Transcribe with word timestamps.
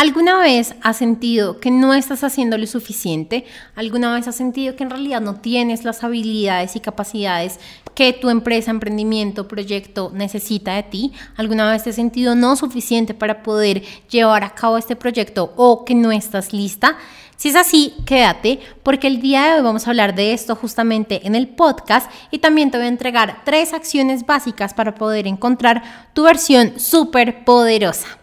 ¿Alguna 0.00 0.38
vez 0.38 0.74
has 0.80 0.96
sentido 0.96 1.60
que 1.60 1.70
no 1.70 1.92
estás 1.92 2.24
haciendo 2.24 2.56
lo 2.56 2.66
suficiente? 2.66 3.44
¿Alguna 3.74 4.14
vez 4.14 4.26
has 4.26 4.34
sentido 4.34 4.74
que 4.74 4.82
en 4.82 4.88
realidad 4.88 5.20
no 5.20 5.34
tienes 5.34 5.84
las 5.84 6.02
habilidades 6.02 6.74
y 6.74 6.80
capacidades 6.80 7.60
que 7.94 8.14
tu 8.14 8.30
empresa, 8.30 8.70
emprendimiento, 8.70 9.46
proyecto 9.46 10.10
necesita 10.14 10.72
de 10.72 10.84
ti? 10.84 11.12
¿Alguna 11.36 11.70
vez 11.70 11.84
te 11.84 11.90
has 11.90 11.96
sentido 11.96 12.34
no 12.34 12.56
suficiente 12.56 13.12
para 13.12 13.42
poder 13.42 13.82
llevar 14.08 14.42
a 14.42 14.54
cabo 14.54 14.78
este 14.78 14.96
proyecto 14.96 15.52
o 15.56 15.84
que 15.84 15.94
no 15.94 16.10
estás 16.12 16.54
lista? 16.54 16.96
Si 17.36 17.50
es 17.50 17.56
así, 17.56 17.92
quédate 18.06 18.58
porque 18.82 19.06
el 19.06 19.20
día 19.20 19.48
de 19.48 19.54
hoy 19.56 19.62
vamos 19.62 19.86
a 19.86 19.90
hablar 19.90 20.14
de 20.14 20.32
esto 20.32 20.56
justamente 20.56 21.26
en 21.26 21.34
el 21.34 21.46
podcast 21.46 22.10
y 22.30 22.38
también 22.38 22.70
te 22.70 22.78
voy 22.78 22.86
a 22.86 22.88
entregar 22.88 23.42
tres 23.44 23.74
acciones 23.74 24.24
básicas 24.24 24.72
para 24.72 24.94
poder 24.94 25.26
encontrar 25.26 26.08
tu 26.14 26.22
versión 26.22 26.80
súper 26.80 27.44
poderosa. 27.44 28.19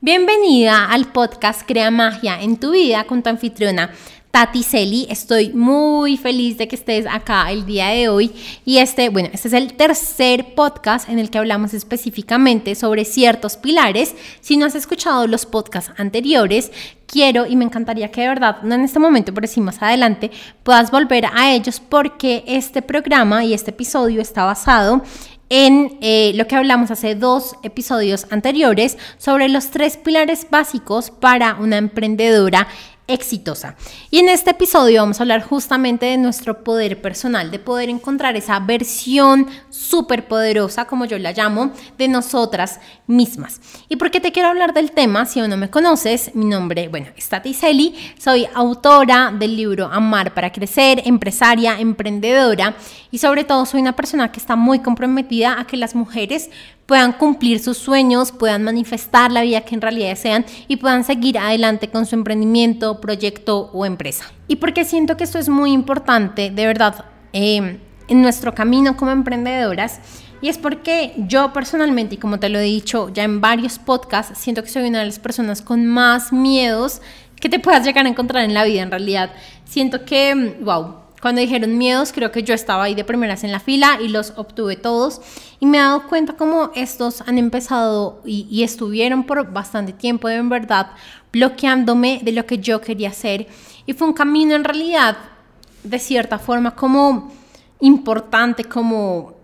Bienvenida 0.00 0.86
al 0.86 1.12
podcast 1.12 1.62
Crea 1.66 1.90
Magia 1.90 2.42
en 2.42 2.58
tu 2.58 2.72
vida 2.72 3.04
con 3.04 3.22
tu 3.22 3.30
anfitriona 3.30 3.90
Tati 4.32 4.62
Celi. 4.62 5.06
Estoy 5.10 5.50
muy 5.50 6.16
feliz 6.16 6.58
de 6.58 6.66
que 6.66 6.74
estés 6.74 7.06
acá 7.06 7.50
el 7.52 7.66
día 7.66 7.88
de 7.88 8.08
hoy. 8.08 8.32
Y 8.64 8.78
este, 8.78 9.10
bueno, 9.10 9.28
este 9.32 9.48
es 9.48 9.54
el 9.54 9.74
tercer 9.74 10.54
podcast 10.54 11.08
en 11.08 11.18
el 11.18 11.30
que 11.30 11.38
hablamos 11.38 11.74
específicamente 11.74 12.74
sobre 12.74 13.04
ciertos 13.04 13.56
pilares. 13.56 14.14
Si 14.40 14.56
no 14.56 14.66
has 14.66 14.74
escuchado 14.74 15.26
los 15.26 15.44
podcasts 15.44 15.92
anteriores, 15.98 16.72
quiero 17.06 17.46
y 17.46 17.56
me 17.56 17.64
encantaría 17.66 18.10
que 18.10 18.22
de 18.22 18.28
verdad, 18.28 18.62
no 18.62 18.74
en 18.74 18.80
este 18.80 18.98
momento, 18.98 19.34
pero 19.34 19.46
sí 19.46 19.60
más 19.60 19.82
adelante, 19.82 20.30
puedas 20.62 20.90
volver 20.90 21.26
a 21.26 21.52
ellos 21.52 21.78
porque 21.78 22.42
este 22.46 22.80
programa 22.80 23.44
y 23.44 23.52
este 23.52 23.70
episodio 23.70 24.22
está 24.22 24.44
basado 24.44 25.02
en 25.54 25.98
eh, 26.00 26.32
lo 26.34 26.46
que 26.46 26.56
hablamos 26.56 26.90
hace 26.90 27.14
dos 27.14 27.56
episodios 27.62 28.26
anteriores 28.30 28.96
sobre 29.18 29.50
los 29.50 29.70
tres 29.70 29.98
pilares 29.98 30.46
básicos 30.50 31.10
para 31.10 31.56
una 31.56 31.76
emprendedora 31.76 32.68
exitosa. 33.06 33.76
Y 34.10 34.20
en 34.20 34.30
este 34.30 34.52
episodio 34.52 35.02
vamos 35.02 35.20
a 35.20 35.24
hablar 35.24 35.42
justamente 35.42 36.06
de 36.06 36.16
nuestro 36.16 36.64
poder 36.64 37.02
personal, 37.02 37.50
de 37.50 37.58
poder 37.58 37.90
encontrar 37.90 38.34
esa 38.34 38.60
versión 38.60 39.46
súper 39.82 40.28
poderosa, 40.28 40.86
como 40.86 41.04
yo 41.04 41.18
la 41.18 41.32
llamo, 41.32 41.72
de 41.98 42.08
nosotras 42.08 42.80
mismas. 43.06 43.60
¿Y 43.88 43.96
por 43.96 44.10
qué 44.10 44.20
te 44.20 44.32
quiero 44.32 44.48
hablar 44.48 44.72
del 44.72 44.92
tema? 44.92 45.26
Si 45.26 45.40
aún 45.40 45.50
no 45.50 45.56
me 45.56 45.70
conoces, 45.70 46.34
mi 46.34 46.44
nombre, 46.44 46.88
bueno, 46.88 47.08
es 47.16 47.28
Tati 47.28 47.52
soy 48.18 48.46
autora 48.54 49.32
del 49.36 49.56
libro 49.56 49.86
Amar 49.86 50.34
para 50.34 50.52
Crecer, 50.52 51.02
empresaria, 51.04 51.78
emprendedora 51.78 52.74
y 53.10 53.18
sobre 53.18 53.44
todo 53.44 53.66
soy 53.66 53.80
una 53.80 53.96
persona 53.96 54.32
que 54.32 54.40
está 54.40 54.56
muy 54.56 54.78
comprometida 54.80 55.60
a 55.60 55.66
que 55.66 55.76
las 55.76 55.94
mujeres 55.94 56.50
puedan 56.86 57.12
cumplir 57.12 57.60
sus 57.60 57.78
sueños, 57.78 58.32
puedan 58.32 58.62
manifestar 58.64 59.32
la 59.32 59.42
vida 59.42 59.62
que 59.62 59.74
en 59.74 59.80
realidad 59.80 60.08
desean 60.08 60.44
y 60.68 60.76
puedan 60.76 61.04
seguir 61.04 61.38
adelante 61.38 61.88
con 61.88 62.06
su 62.06 62.14
emprendimiento, 62.14 63.00
proyecto 63.00 63.70
o 63.72 63.86
empresa. 63.86 64.24
Y 64.48 64.56
porque 64.56 64.84
siento 64.84 65.16
que 65.16 65.24
esto 65.24 65.38
es 65.38 65.48
muy 65.48 65.72
importante, 65.72 66.50
de 66.50 66.66
verdad, 66.66 67.04
em, 67.32 67.78
en 68.08 68.22
nuestro 68.22 68.54
camino 68.54 68.96
como 68.96 69.10
emprendedoras. 69.10 70.00
Y 70.40 70.48
es 70.48 70.58
porque 70.58 71.14
yo 71.16 71.52
personalmente, 71.52 72.16
y 72.16 72.18
como 72.18 72.40
te 72.40 72.48
lo 72.48 72.58
he 72.58 72.64
dicho 72.64 73.10
ya 73.14 73.22
en 73.22 73.40
varios 73.40 73.78
podcasts, 73.78 74.38
siento 74.38 74.62
que 74.62 74.70
soy 74.70 74.88
una 74.88 74.98
de 75.00 75.06
las 75.06 75.20
personas 75.20 75.62
con 75.62 75.86
más 75.86 76.32
miedos 76.32 77.00
que 77.40 77.48
te 77.48 77.58
puedas 77.58 77.84
llegar 77.84 78.06
a 78.06 78.08
encontrar 78.08 78.44
en 78.44 78.54
la 78.54 78.64
vida 78.64 78.82
en 78.82 78.90
realidad. 78.90 79.30
Siento 79.64 80.04
que, 80.04 80.56
wow, 80.60 80.96
cuando 81.22 81.40
dijeron 81.40 81.78
miedos, 81.78 82.12
creo 82.12 82.32
que 82.32 82.42
yo 82.42 82.52
estaba 82.52 82.82
ahí 82.82 82.96
de 82.96 83.04
primeras 83.04 83.44
en 83.44 83.52
la 83.52 83.60
fila 83.60 83.98
y 84.00 84.08
los 84.08 84.32
obtuve 84.36 84.74
todos. 84.74 85.20
Y 85.60 85.66
me 85.66 85.78
he 85.78 85.80
dado 85.80 86.08
cuenta 86.08 86.32
cómo 86.32 86.72
estos 86.74 87.20
han 87.20 87.38
empezado 87.38 88.20
y, 88.24 88.64
estuvieron 88.64 89.22
por 89.22 89.52
bastante 89.52 89.92
tiempo, 89.92 90.28
en 90.28 90.48
verdad, 90.48 90.90
bloqueándome 91.32 92.20
de 92.24 92.32
lo 92.32 92.44
que 92.44 92.58
yo 92.58 92.80
quería 92.80 93.10
hacer. 93.10 93.46
Y 93.86 93.92
fue 93.92 94.08
un 94.08 94.14
camino 94.14 94.56
en 94.56 94.64
realidad, 94.64 95.16
de 95.84 96.00
cierta 96.00 96.40
forma, 96.40 96.74
como 96.74 97.32
importante, 97.82 98.64
como 98.64 99.34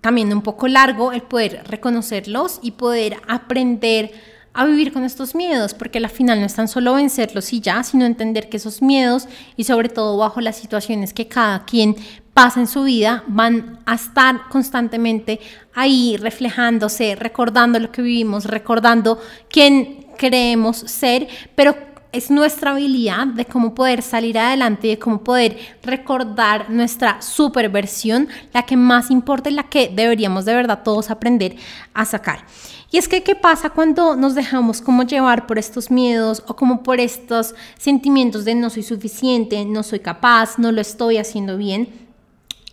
también 0.00 0.32
un 0.32 0.42
poco 0.42 0.68
largo, 0.68 1.12
el 1.12 1.22
poder 1.22 1.62
reconocerlos 1.66 2.58
y 2.60 2.72
poder 2.72 3.16
aprender 3.26 4.12
a 4.52 4.64
vivir 4.64 4.92
con 4.92 5.04
estos 5.04 5.36
miedos, 5.36 5.74
porque 5.74 5.98
al 5.98 6.08
final 6.08 6.40
no 6.40 6.46
es 6.46 6.54
tan 6.54 6.66
solo 6.66 6.94
vencerlos 6.94 7.52
y 7.52 7.60
ya, 7.60 7.82
sino 7.84 8.04
entender 8.04 8.48
que 8.48 8.56
esos 8.56 8.82
miedos 8.82 9.28
y 9.56 9.64
sobre 9.64 9.88
todo 9.88 10.16
bajo 10.16 10.40
las 10.40 10.56
situaciones 10.56 11.12
que 11.14 11.28
cada 11.28 11.64
quien 11.64 11.94
pasa 12.34 12.58
en 12.58 12.66
su 12.66 12.82
vida 12.82 13.22
van 13.28 13.78
a 13.86 13.94
estar 13.94 14.48
constantemente 14.48 15.38
ahí 15.74 16.16
reflejándose, 16.16 17.14
recordando 17.14 17.78
lo 17.78 17.92
que 17.92 18.02
vivimos, 18.02 18.46
recordando 18.46 19.20
quién 19.48 20.06
creemos 20.16 20.78
ser, 20.78 21.28
pero 21.54 21.87
es 22.12 22.30
nuestra 22.30 22.70
habilidad 22.72 23.26
de 23.26 23.44
cómo 23.44 23.74
poder 23.74 24.02
salir 24.02 24.38
adelante 24.38 24.86
y 24.86 24.90
de 24.90 24.98
cómo 24.98 25.22
poder 25.22 25.58
recordar 25.82 26.70
nuestra 26.70 27.20
superversión, 27.20 28.28
la 28.52 28.62
que 28.62 28.76
más 28.76 29.10
importa 29.10 29.50
y 29.50 29.54
la 29.54 29.64
que 29.64 29.90
deberíamos 29.94 30.44
de 30.44 30.54
verdad 30.54 30.82
todos 30.82 31.10
aprender 31.10 31.56
a 31.94 32.04
sacar. 32.04 32.44
Y 32.90 32.96
es 32.96 33.06
que, 33.06 33.22
¿qué 33.22 33.34
pasa 33.34 33.70
cuando 33.70 34.16
nos 34.16 34.34
dejamos 34.34 34.80
como 34.80 35.02
llevar 35.02 35.46
por 35.46 35.58
estos 35.58 35.90
miedos 35.90 36.42
o 36.46 36.56
como 36.56 36.82
por 36.82 37.00
estos 37.00 37.54
sentimientos 37.76 38.46
de 38.46 38.54
no 38.54 38.70
soy 38.70 38.82
suficiente, 38.82 39.62
no 39.66 39.82
soy 39.82 40.00
capaz, 40.00 40.58
no 40.58 40.72
lo 40.72 40.80
estoy 40.80 41.18
haciendo 41.18 41.58
bien? 41.58 42.08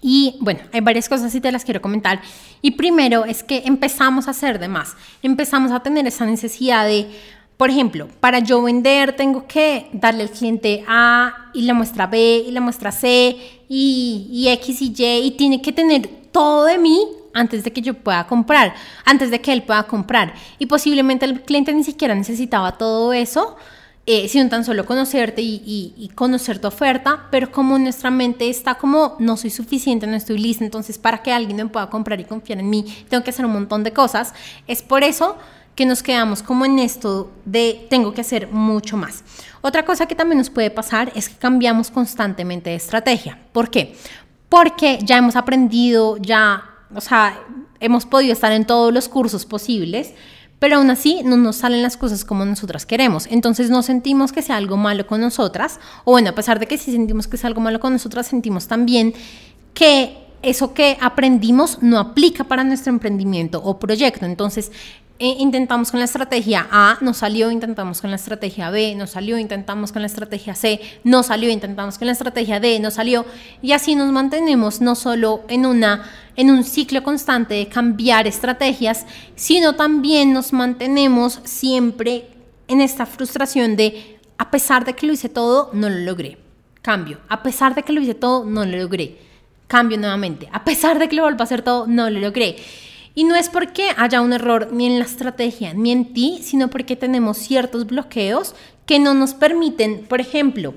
Y 0.02 0.38
bueno, 0.40 0.62
hay 0.72 0.82
varias 0.82 1.10
cosas 1.10 1.34
y 1.36 1.42
te 1.42 1.52
las 1.52 1.66
quiero 1.66 1.82
comentar. 1.82 2.22
Y 2.62 2.72
primero 2.72 3.26
es 3.26 3.44
que 3.44 3.64
empezamos 3.66 4.28
a 4.28 4.32
hacer 4.32 4.60
de 4.60 4.68
más, 4.68 4.96
empezamos 5.22 5.72
a 5.72 5.82
tener 5.82 6.08
esa 6.08 6.26
necesidad 6.26 6.86
de, 6.86 7.10
por 7.58 7.70
ejemplo, 7.70 8.08
para 8.20 8.40
yo 8.40 8.62
vender 8.62 9.16
tengo 9.16 9.48
que 9.48 9.90
darle 9.94 10.24
al 10.24 10.30
cliente 10.30 10.84
A 10.88 11.50
y 11.54 11.62
la 11.62 11.74
muestra 11.74 12.08
B 12.08 12.44
y 12.48 12.52
la 12.52 12.62
muestra 12.62 12.92
C 12.92 13.38
y, 13.70 14.28
y 14.30 14.50
X 14.50 14.82
y 14.82 14.94
Y 14.98 15.28
y 15.28 15.32
tiene 15.32 15.62
que 15.62 15.72
tener 15.72 16.08
todo 16.32 16.66
de 16.66 16.78
mí 16.78 17.00
antes 17.34 17.64
de 17.64 17.72
que 17.72 17.82
yo 17.82 17.94
pueda 17.94 18.26
comprar, 18.28 18.74
antes 19.04 19.30
de 19.30 19.42
que 19.42 19.54
él 19.54 19.64
pueda 19.64 19.84
comprar. 19.84 20.34
Y 20.58 20.66
posiblemente 20.66 21.26
el 21.26 21.42
cliente 21.42 21.74
ni 21.74 21.84
siquiera 21.84 22.16
necesitaba 22.16 22.78
todo 22.78 23.14
eso, 23.14 23.58
eh, 24.08 24.28
sino 24.30 24.48
tan 24.50 24.64
solo 24.64 24.86
conocerte 24.86 25.42
y, 25.42 26.12
conocer 26.16 26.60
tu 26.60 26.68
oferta, 26.68 27.28
pero 27.32 27.52
como 27.52 27.78
nuestra 27.78 28.12
mente 28.12 28.50
está 28.50 28.76
como 28.76 29.16
no 29.20 29.36
soy 29.36 29.50
suficiente, 29.50 30.08
no 30.08 30.16
estoy 30.16 30.38
lista, 30.38 30.64
entonces 30.64 30.98
para 30.98 31.24
que 31.24 31.34
alguien 31.34 31.58
me 31.58 31.66
pueda 31.66 31.90
comprar 31.90 32.20
y 32.20 32.24
confiar 32.24 32.60
en 32.60 32.70
mí, 32.70 32.86
tengo 33.10 33.24
que 33.24 33.32
hacer 33.32 33.46
un 33.46 33.54
montón 33.54 33.84
de 33.84 33.92
cosas. 33.92 34.34
Es 34.68 34.82
por 34.82 35.04
eso 35.04 35.38
que 35.76 35.86
nos 35.86 36.02
quedamos 36.02 36.42
como 36.42 36.66
en 36.66 36.80
esto 36.80 37.32
de 37.46 37.86
tengo 37.90 38.14
que 38.14 38.22
hacer 38.22 38.48
mucho 38.48 38.98
más. 38.98 39.24
Otra 39.62 39.84
cosa 39.84 40.06
que 40.06 40.16
también 40.16 40.38
nos 40.38 40.50
puede 40.50 40.72
pasar 40.72 41.12
es 41.16 41.30
que 41.30 41.36
cambiamos 41.36 41.92
constantemente 41.92 42.70
de 42.70 42.78
estrategia. 42.78 43.40
¿Por 43.52 43.70
qué? 43.70 43.96
Porque 44.48 45.00
ya 45.04 45.18
hemos 45.18 45.36
aprendido, 45.36 46.18
ya 46.18 46.64
o 46.94 47.02
sea, 47.02 47.40
hemos 47.80 48.06
podido 48.06 48.34
estar 48.34 48.52
en 48.52 48.66
todos 48.66 48.94
los 48.94 49.10
cursos 49.10 49.46
posibles, 49.46 50.14
pero 50.60 50.78
aún 50.78 50.90
así 50.90 51.22
no 51.24 51.36
nos 51.36 51.58
salen 51.58 51.82
las 51.82 51.98
cosas 51.98 52.24
como 52.24 52.46
nosotras 52.46 52.86
queremos. 52.86 53.28
Entonces 53.30 53.70
no 53.70 53.84
sentimos 53.84 54.32
que 54.32 54.42
sea 54.42 54.56
algo 54.58 54.78
malo 54.78 55.06
con 55.06 55.22
nosotras, 55.22 55.80
o 56.06 56.12
bueno, 56.12 56.30
a 56.30 56.36
pesar 56.36 56.60
de 56.60 56.68
que 56.68 56.78
sí 56.78 56.92
sentimos 56.92 57.28
que 57.28 57.36
es 57.36 57.46
algo 57.46 57.62
malo 57.62 57.80
con 57.80 57.92
nosotras, 57.92 58.28
sentimos 58.28 58.68
también 58.68 59.14
que 59.74 60.18
eso 60.42 60.74
que 60.74 60.98
aprendimos 61.02 61.82
no 61.82 62.00
aplica 62.00 62.44
para 62.44 62.64
nuestro 62.64 62.92
emprendimiento 62.92 63.62
o 63.64 63.80
proyecto. 63.80 64.26
Entonces, 64.26 64.72
eh, 65.18 65.38
intentamos 65.40 65.92
con 65.92 66.00
la 66.00 66.06
estrategia 66.06 66.68
A, 66.70 66.98
no 67.00 67.14
salió, 67.14 67.50
intentamos 67.50 68.02
con 68.02 68.10
la 68.10 68.18
estrategia 68.18 68.70
B, 68.70 68.96
no 68.96 69.08
salió, 69.08 69.38
intentamos 69.38 69.94
con 69.94 70.02
la 70.02 70.08
estrategia 70.08 70.56
C, 70.56 70.82
no 71.06 71.24
salió, 71.24 71.50
intentamos 71.50 71.98
con 71.98 72.08
la 72.08 72.12
estrategia 72.12 72.60
D, 72.60 72.82
no 72.82 72.92
salió. 72.92 73.26
Y 73.62 73.72
así 73.72 73.96
nos 73.96 74.12
mantenemos 74.12 74.82
no 74.82 74.94
solo 74.96 75.46
en, 75.48 75.66
una, 75.66 76.04
en 76.36 76.52
un 76.52 76.66
ciclo 76.66 77.02
constante 77.02 77.54
de 77.54 77.70
cambiar 77.70 78.28
estrategias, 78.28 79.06
sino 79.36 79.76
también 79.76 80.34
nos 80.34 80.52
mantenemos 80.52 81.40
siempre 81.46 82.28
en 82.68 82.82
esta 82.82 83.06
frustración 83.06 83.78
de, 83.78 84.20
a 84.38 84.52
pesar 84.52 84.84
de 84.84 84.96
que 84.96 85.06
lo 85.06 85.14
hice 85.14 85.30
todo, 85.30 85.70
no 85.72 85.90
lo 85.90 86.00
logré. 86.00 86.38
Cambio, 86.82 87.20
a 87.30 87.42
pesar 87.42 87.74
de 87.74 87.84
que 87.84 87.94
lo 87.94 88.02
hice 88.02 88.16
todo, 88.16 88.44
no 88.44 88.66
lo 88.66 88.78
logré. 88.78 89.18
Cambio 89.68 89.98
nuevamente, 89.98 90.50
a 90.52 90.66
pesar 90.66 91.00
de 91.00 91.08
que 91.08 91.16
lo 91.16 91.24
vuelvo 91.24 91.40
a 91.40 91.46
hacer 91.46 91.62
todo, 91.62 91.88
no 91.88 92.10
lo 92.10 92.20
logré. 92.20 92.58
Y 93.16 93.24
no 93.24 93.36
es 93.36 93.48
porque 93.48 93.90
haya 93.96 94.22
un 94.22 94.34
error 94.34 94.70
ni 94.74 94.86
en 94.86 95.00
la 95.00 95.06
estrategia 95.06 95.74
ni 95.74 95.92
en 95.94 96.14
ti, 96.14 96.42
sino 96.44 96.70
porque 96.70 96.98
tenemos 96.98 97.38
ciertos 97.38 97.88
bloqueos 97.88 98.54
que 98.86 99.00
no 99.00 99.14
nos 99.14 99.34
permiten, 99.34 100.06
por 100.06 100.20
ejemplo, 100.20 100.76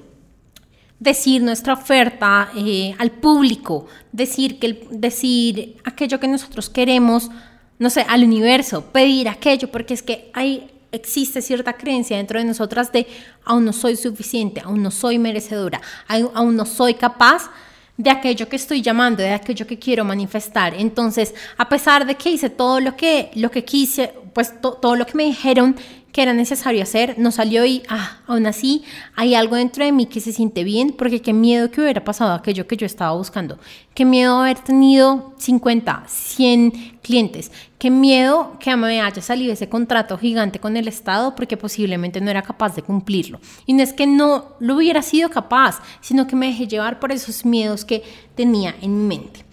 decir 1.01 1.43
nuestra 1.43 1.75
oferta 1.75 2.51
eh, 2.57 2.95
al 2.99 3.11
público, 3.11 3.87
decir, 4.13 4.59
que 4.59 4.87
decir 4.91 5.77
aquello 5.85 6.21
que 6.21 6.29
nosotros 6.29 6.71
queremos, 6.71 7.31
no 7.79 7.91
sé, 7.91 8.05
al 8.09 8.25
universo, 8.25 8.87
pedir 8.93 9.29
aquello, 9.29 9.71
porque 9.71 9.95
es 9.95 10.03
que 10.03 10.31
hay, 10.33 10.71
existe 10.93 11.43
cierta 11.43 11.75
creencia 11.75 12.17
dentro 12.17 12.39
de 12.39 12.45
nosotras 12.45 12.93
de 12.93 13.07
aún 13.45 13.65
no 13.65 13.73
soy 13.73 13.97
suficiente, 13.97 14.61
aún 14.65 14.83
no 14.83 14.91
soy 14.91 15.19
merecedora, 15.19 15.81
aún 16.07 16.57
no 16.57 16.67
soy 16.67 16.95
capaz 16.95 17.51
de 17.99 18.11
aquello 18.11 18.49
que 18.49 18.57
estoy 18.57 18.81
llamando, 18.81 19.23
de 19.23 19.35
aquello 19.35 19.67
que 19.67 19.79
quiero 19.79 20.05
manifestar. 20.05 20.73
Entonces, 20.75 21.35
a 21.59 21.69
pesar 21.69 22.07
de 22.07 22.15
que 22.15 22.31
hice 22.31 22.49
todo 22.49 22.81
lo 22.81 22.97
que, 22.97 23.31
lo 23.35 23.51
que 23.51 23.65
quise, 23.65 24.15
pues 24.33 24.55
todo 24.61 24.95
lo 24.95 25.05
que 25.05 25.17
me 25.17 25.25
dijeron 25.25 25.77
que 26.13 26.23
era 26.23 26.33
necesario 26.33 26.83
hacer, 26.83 27.17
no 27.19 27.31
salió 27.31 27.65
y 27.65 27.83
ah, 27.89 28.19
aún 28.27 28.47
así 28.47 28.83
hay 29.15 29.35
algo 29.35 29.57
dentro 29.57 29.85
de 29.85 29.93
mí 29.93 30.07
que 30.07 30.21
se 30.21 30.33
siente 30.33 30.65
bien, 30.65 30.95
porque 30.97 31.21
qué 31.21 31.33
miedo 31.33 31.71
que 31.71 31.81
hubiera 31.81 32.05
pasado 32.05 32.33
aquello 32.33 32.67
que 32.67 32.77
yo 32.77 32.87
estaba 32.87 33.17
buscando, 33.17 33.59
qué 33.95 34.05
miedo 34.05 34.39
haber 34.39 34.59
tenido 34.59 35.35
50, 35.39 36.05
100 36.07 36.99
clientes, 37.03 37.53
qué 37.79 37.91
miedo 37.91 38.57
que 38.59 38.75
me 38.77 39.01
haya 39.01 39.23
salido 39.23 39.53
ese 39.53 39.69
contrato 39.69 40.19
gigante 40.19 40.59
con 40.59 40.77
el 40.77 40.89
Estado 40.89 41.35
porque 41.35 41.57
posiblemente 41.57 42.21
no 42.21 42.31
era 42.31 42.43
capaz 42.43 42.75
de 42.75 42.83
cumplirlo. 42.83 43.41
Y 43.67 43.73
no 43.73 43.83
es 43.83 43.93
que 43.93 44.07
no 44.07 44.57
lo 44.61 44.77
hubiera 44.77 45.03
sido 45.03 45.31
capaz, 45.31 45.81
sino 46.01 46.27
que 46.27 46.37
me 46.37 46.47
dejé 46.47 46.67
llevar 46.67 47.01
por 47.01 47.13
esos 47.13 47.45
miedos 47.45 47.85
que 47.85 48.03
tenía 48.35 48.75
en 48.81 48.99
mi 48.99 49.17
mente. 49.17 49.45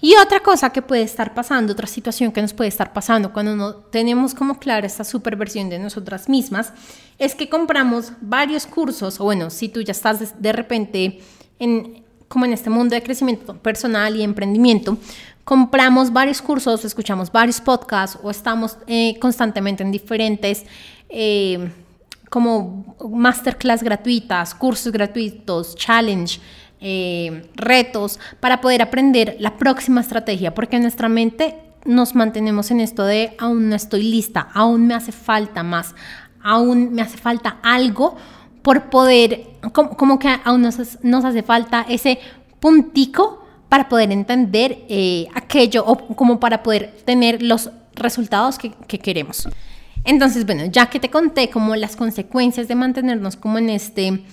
Y 0.00 0.14
otra 0.16 0.40
cosa 0.40 0.70
que 0.70 0.80
puede 0.80 1.02
estar 1.02 1.34
pasando, 1.34 1.72
otra 1.72 1.86
situación 1.86 2.32
que 2.32 2.40
nos 2.40 2.54
puede 2.54 2.68
estar 2.68 2.92
pasando 2.92 3.32
cuando 3.32 3.54
no 3.54 3.74
tenemos 3.74 4.34
como 4.34 4.58
clara 4.58 4.86
esta 4.86 5.04
superversión 5.04 5.68
de 5.68 5.78
nosotras 5.78 6.28
mismas, 6.28 6.72
es 7.18 7.34
que 7.34 7.48
compramos 7.50 8.12
varios 8.20 8.66
cursos, 8.66 9.20
o 9.20 9.24
bueno, 9.24 9.50
si 9.50 9.68
tú 9.68 9.82
ya 9.82 9.92
estás 9.92 10.40
de 10.40 10.52
repente 10.52 11.20
en, 11.58 12.02
como 12.28 12.46
en 12.46 12.54
este 12.54 12.70
mundo 12.70 12.94
de 12.94 13.02
crecimiento 13.02 13.54
personal 13.58 14.16
y 14.16 14.22
emprendimiento, 14.22 14.96
compramos 15.44 16.12
varios 16.12 16.40
cursos, 16.40 16.84
escuchamos 16.84 17.30
varios 17.30 17.60
podcasts 17.60 18.18
o 18.22 18.30
estamos 18.30 18.78
eh, 18.86 19.18
constantemente 19.20 19.82
en 19.82 19.92
diferentes... 19.92 20.64
Eh, 21.08 21.70
como 22.30 22.96
masterclass 23.10 23.82
gratuitas, 23.82 24.54
cursos 24.54 24.92
gratuitos, 24.92 25.74
challenge, 25.74 26.40
eh, 26.80 27.46
retos 27.54 28.18
para 28.40 28.60
poder 28.60 28.82
aprender 28.82 29.36
la 29.38 29.56
próxima 29.56 30.00
estrategia, 30.00 30.54
porque 30.54 30.76
en 30.76 30.82
nuestra 30.82 31.08
mente 31.08 31.56
nos 31.84 32.14
mantenemos 32.14 32.70
en 32.70 32.80
esto 32.80 33.04
de 33.04 33.34
aún 33.38 33.68
no 33.68 33.76
estoy 33.76 34.02
lista, 34.02 34.48
aún 34.54 34.86
me 34.86 34.94
hace 34.94 35.12
falta 35.12 35.62
más, 35.62 35.94
aún 36.42 36.92
me 36.92 37.02
hace 37.02 37.16
falta 37.16 37.58
algo 37.62 38.16
por 38.62 38.90
poder, 38.90 39.46
como, 39.72 40.18
que 40.18 40.28
aún 40.44 40.62
nos, 40.62 40.78
hace 41.24 41.42
falta 41.42 41.86
ese 41.88 42.18
puntico 42.60 43.44
para 43.68 43.88
poder 43.88 44.10
entender 44.12 44.84
eh, 44.88 45.28
aquello 45.34 45.84
o 45.86 45.96
como 46.14 46.40
para 46.40 46.62
poder 46.62 46.94
tener 47.04 47.42
los 47.42 47.70
resultados 47.94 48.58
que, 48.58 48.72
que 48.86 48.98
queremos. 48.98 49.48
Entonces, 50.04 50.46
bueno, 50.46 50.64
ya 50.66 50.86
que 50.86 50.98
te 50.98 51.10
conté 51.10 51.50
como 51.50 51.76
las 51.76 51.94
consecuencias 51.94 52.68
de 52.68 52.74
mantenernos 52.74 53.36
como 53.36 53.58
en 53.58 53.70
este 53.70 54.24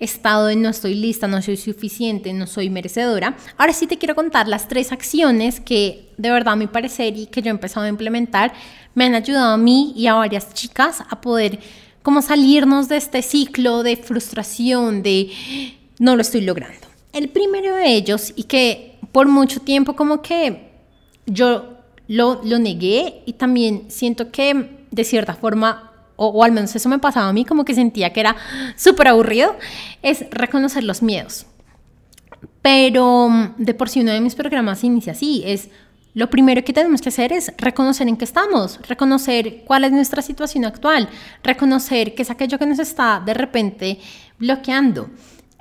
estado 0.00 0.46
de 0.46 0.56
no 0.56 0.70
estoy 0.70 0.94
lista, 0.94 1.28
no 1.28 1.40
soy 1.42 1.56
suficiente, 1.56 2.32
no 2.32 2.46
soy 2.46 2.70
merecedora. 2.70 3.36
Ahora 3.56 3.72
sí 3.72 3.86
te 3.86 3.98
quiero 3.98 4.14
contar 4.14 4.48
las 4.48 4.66
tres 4.66 4.92
acciones 4.92 5.60
que 5.60 6.08
de 6.16 6.30
verdad 6.30 6.54
a 6.54 6.56
mi 6.56 6.66
parecer 6.66 7.16
y 7.16 7.26
que 7.26 7.42
yo 7.42 7.48
he 7.48 7.50
empezado 7.50 7.86
a 7.86 7.88
implementar 7.88 8.52
me 8.94 9.04
han 9.04 9.14
ayudado 9.14 9.52
a 9.52 9.56
mí 9.56 9.92
y 9.96 10.06
a 10.06 10.14
varias 10.14 10.52
chicas 10.54 11.02
a 11.08 11.20
poder 11.20 11.60
como 12.02 12.22
salirnos 12.22 12.88
de 12.88 12.96
este 12.96 13.22
ciclo 13.22 13.82
de 13.82 13.96
frustración, 13.96 15.02
de 15.02 15.30
no 15.98 16.16
lo 16.16 16.22
estoy 16.22 16.40
logrando. 16.40 16.88
El 17.12 17.28
primero 17.28 17.74
de 17.76 17.94
ellos 17.94 18.32
y 18.36 18.44
que 18.44 18.98
por 19.12 19.28
mucho 19.28 19.60
tiempo 19.60 19.96
como 19.96 20.22
que 20.22 20.70
yo 21.26 21.76
lo, 22.08 22.40
lo 22.42 22.58
negué 22.58 23.22
y 23.26 23.34
también 23.34 23.84
siento 23.88 24.30
que 24.30 24.86
de 24.90 25.04
cierta 25.04 25.34
forma 25.34 25.89
o, 26.22 26.44
al 26.44 26.52
menos 26.52 26.76
eso 26.76 26.88
me 26.90 26.98
pasaba 26.98 27.28
a 27.28 27.32
mí, 27.32 27.46
como 27.46 27.64
que 27.64 27.74
sentía 27.74 28.12
que 28.12 28.20
era 28.20 28.36
súper 28.76 29.08
aburrido, 29.08 29.56
es 30.02 30.26
reconocer 30.30 30.84
los 30.84 31.02
miedos. 31.02 31.46
Pero 32.60 33.30
mm, 33.30 33.54
de 33.56 33.72
por 33.72 33.88
sí 33.88 34.02
uno 34.02 34.12
de 34.12 34.20
mis 34.20 34.34
programas 34.34 34.84
inicia 34.84 35.12
así, 35.12 35.42
es 35.46 35.70
lo 36.12 36.28
primero 36.28 36.62
que 36.62 36.74
tenemos 36.74 37.00
que 37.00 37.08
hacer 37.08 37.32
es 37.32 37.54
reconocer 37.56 38.06
en 38.06 38.18
qué 38.18 38.24
estamos, 38.24 38.80
reconocer 38.86 39.62
cuál 39.64 39.84
es 39.84 39.92
nuestra 39.92 40.20
situación 40.20 40.66
actual, 40.66 41.08
reconocer 41.42 42.14
qué 42.14 42.22
es 42.22 42.30
aquello 42.30 42.58
que 42.58 42.66
nos 42.66 42.80
está 42.80 43.22
de 43.24 43.32
repente 43.32 43.98
bloqueando. 44.38 45.08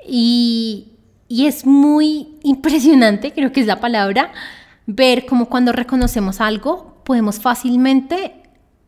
Y, 0.06 0.90
y 1.30 1.46
es 1.46 1.66
muy 1.66 2.38
impresionante, 2.44 3.32
creo 3.32 3.54
que 3.54 3.62
es 3.62 3.68
la 3.68 3.80
palabra, 3.80 4.34
ver 4.88 5.26
cómo 5.26 5.48
cuando 5.48 5.72
reconocemos 5.72 6.42
algo 6.42 7.02
podemos 7.06 7.40
fácilmente 7.40 8.44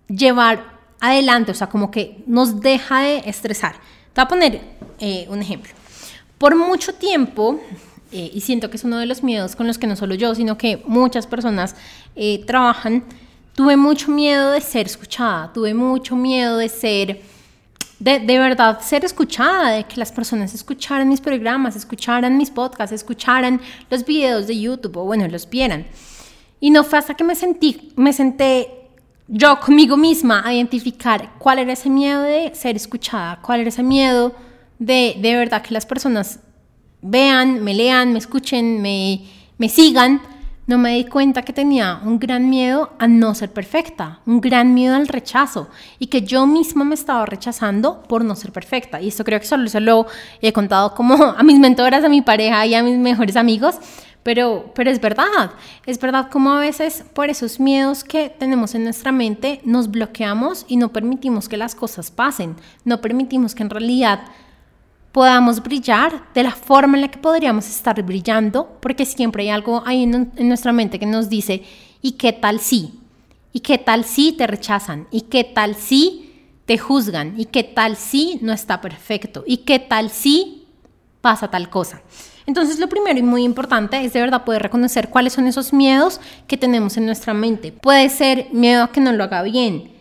llevar 0.09 0.80
adelante, 1.01 1.51
o 1.51 1.55
sea, 1.55 1.67
como 1.67 1.91
que 1.91 2.23
nos 2.27 2.61
deja 2.61 3.01
de 3.01 3.17
estresar. 3.25 3.73
Te 4.13 4.21
voy 4.21 4.23
a 4.23 4.27
poner 4.27 4.61
eh, 4.99 5.25
un 5.29 5.41
ejemplo. 5.41 5.73
Por 6.37 6.55
mucho 6.55 6.93
tiempo, 6.93 7.59
eh, 8.11 8.31
y 8.33 8.41
siento 8.41 8.69
que 8.69 8.77
es 8.77 8.83
uno 8.83 8.97
de 8.97 9.07
los 9.07 9.23
miedos 9.23 9.55
con 9.55 9.67
los 9.67 9.77
que 9.77 9.87
no 9.87 9.95
solo 9.95 10.15
yo, 10.15 10.33
sino 10.35 10.57
que 10.57 10.81
muchas 10.85 11.27
personas 11.27 11.75
eh, 12.15 12.43
trabajan, 12.45 13.03
tuve 13.55 13.75
mucho 13.77 14.11
miedo 14.11 14.51
de 14.51 14.61
ser 14.61 14.85
escuchada, 14.85 15.51
tuve 15.51 15.73
mucho 15.73 16.15
miedo 16.15 16.57
de 16.57 16.69
ser, 16.69 17.21
de, 17.99 18.19
de, 18.19 18.39
verdad, 18.39 18.79
ser 18.81 19.03
escuchada, 19.03 19.71
de 19.71 19.83
que 19.85 19.97
las 19.97 20.11
personas 20.11 20.53
escucharan 20.53 21.09
mis 21.09 21.21
programas, 21.21 21.75
escucharan 21.75 22.37
mis 22.37 22.51
podcasts, 22.51 22.93
escucharan 22.93 23.59
los 23.89 24.05
videos 24.05 24.45
de 24.45 24.59
YouTube 24.59 24.97
o 24.97 25.05
bueno, 25.05 25.27
los 25.27 25.49
vieran. 25.49 25.87
Y 26.59 26.69
no 26.69 26.83
fue 26.83 26.99
hasta 26.99 27.15
que 27.15 27.23
me 27.23 27.33
sentí, 27.33 27.91
me 27.95 28.13
senté 28.13 28.80
yo 29.33 29.57
conmigo 29.61 29.95
misma 29.95 30.43
a 30.45 30.53
identificar 30.53 31.31
cuál 31.39 31.59
era 31.59 31.71
ese 31.71 31.89
miedo 31.89 32.21
de 32.21 32.53
ser 32.53 32.75
escuchada, 32.75 33.39
cuál 33.41 33.61
era 33.61 33.69
ese 33.69 33.81
miedo 33.81 34.35
de 34.77 35.15
de 35.19 35.35
verdad 35.35 35.61
que 35.61 35.73
las 35.73 35.85
personas 35.85 36.41
vean, 37.01 37.63
me 37.63 37.73
lean, 37.73 38.11
me 38.11 38.19
escuchen, 38.19 38.81
me, 38.81 39.21
me 39.57 39.69
sigan, 39.69 40.21
no 40.67 40.77
me 40.77 40.95
di 40.95 41.05
cuenta 41.05 41.43
que 41.43 41.53
tenía 41.53 42.01
un 42.03 42.19
gran 42.19 42.49
miedo 42.49 42.91
a 42.99 43.07
no 43.07 43.33
ser 43.33 43.51
perfecta, 43.51 44.19
un 44.25 44.41
gran 44.41 44.73
miedo 44.73 44.95
al 44.95 45.07
rechazo 45.07 45.69
y 45.97 46.07
que 46.07 46.23
yo 46.23 46.45
misma 46.45 46.83
me 46.83 46.95
estaba 46.95 47.25
rechazando 47.25 48.03
por 48.03 48.25
no 48.25 48.35
ser 48.35 48.51
perfecta. 48.51 49.01
Y 49.01 49.07
esto 49.07 49.23
creo 49.23 49.39
que 49.39 49.45
solo 49.45 49.67
se 49.69 49.79
lo 49.79 50.07
he 50.41 50.51
contado 50.51 50.93
como 50.93 51.15
a 51.37 51.41
mis 51.41 51.57
mentoras, 51.57 52.03
a 52.03 52.09
mi 52.09 52.21
pareja 52.21 52.65
y 52.65 52.75
a 52.75 52.83
mis 52.83 52.97
mejores 52.97 53.37
amigos, 53.37 53.75
pero, 54.23 54.71
pero 54.75 54.91
es 54.91 55.01
verdad, 55.01 55.51
es 55.85 55.99
verdad 55.99 56.29
como 56.29 56.51
a 56.51 56.59
veces 56.59 57.03
por 57.13 57.29
esos 57.29 57.59
miedos 57.59 58.03
que 58.03 58.29
tenemos 58.29 58.75
en 58.75 58.83
nuestra 58.83 59.11
mente 59.11 59.61
nos 59.63 59.89
bloqueamos 59.89 60.65
y 60.67 60.77
no 60.77 60.89
permitimos 60.89 61.49
que 61.49 61.57
las 61.57 61.73
cosas 61.73 62.11
pasen, 62.11 62.55
no 62.85 63.01
permitimos 63.01 63.55
que 63.55 63.63
en 63.63 63.69
realidad 63.69 64.21
podamos 65.11 65.61
brillar 65.61 66.23
de 66.33 66.43
la 66.43 66.51
forma 66.51 66.97
en 66.97 67.01
la 67.01 67.11
que 67.11 67.17
podríamos 67.17 67.67
estar 67.67 68.01
brillando, 68.03 68.77
porque 68.79 69.05
siempre 69.05 69.43
hay 69.43 69.49
algo 69.49 69.83
ahí 69.85 70.03
en, 70.03 70.31
en 70.35 70.47
nuestra 70.47 70.71
mente 70.71 70.99
que 70.99 71.05
nos 71.05 71.27
dice, 71.27 71.63
¿y 72.01 72.13
qué 72.13 72.31
tal 72.31 72.59
si? 72.59 72.93
¿Y 73.53 73.59
qué 73.61 73.77
tal 73.77 74.05
si 74.05 74.31
te 74.31 74.47
rechazan? 74.47 75.07
¿Y 75.11 75.21
qué 75.21 75.43
tal 75.43 75.75
si 75.75 76.31
te 76.65 76.77
juzgan? 76.77 77.33
¿Y 77.37 77.45
qué 77.45 77.63
tal 77.63 77.97
si 77.97 78.39
no 78.41 78.53
está 78.53 78.79
perfecto? 78.79 79.43
¿Y 79.45 79.57
qué 79.57 79.79
tal 79.79 80.09
si 80.09 80.67
pasa 81.19 81.49
tal 81.49 81.69
cosa? 81.69 82.01
Entonces 82.45 82.79
lo 82.79 82.89
primero 82.89 83.19
y 83.19 83.23
muy 83.23 83.43
importante 83.43 84.03
es 84.03 84.13
de 84.13 84.19
verdad 84.19 84.43
poder 84.43 84.63
reconocer 84.63 85.09
cuáles 85.09 85.33
son 85.33 85.47
esos 85.47 85.73
miedos 85.73 86.19
que 86.47 86.57
tenemos 86.57 86.97
en 86.97 87.05
nuestra 87.05 87.33
mente. 87.33 87.71
Puede 87.71 88.09
ser 88.09 88.47
miedo 88.51 88.83
a 88.83 88.91
que 88.91 89.01
no 89.01 89.11
lo 89.11 89.23
haga 89.23 89.43
bien, 89.43 89.91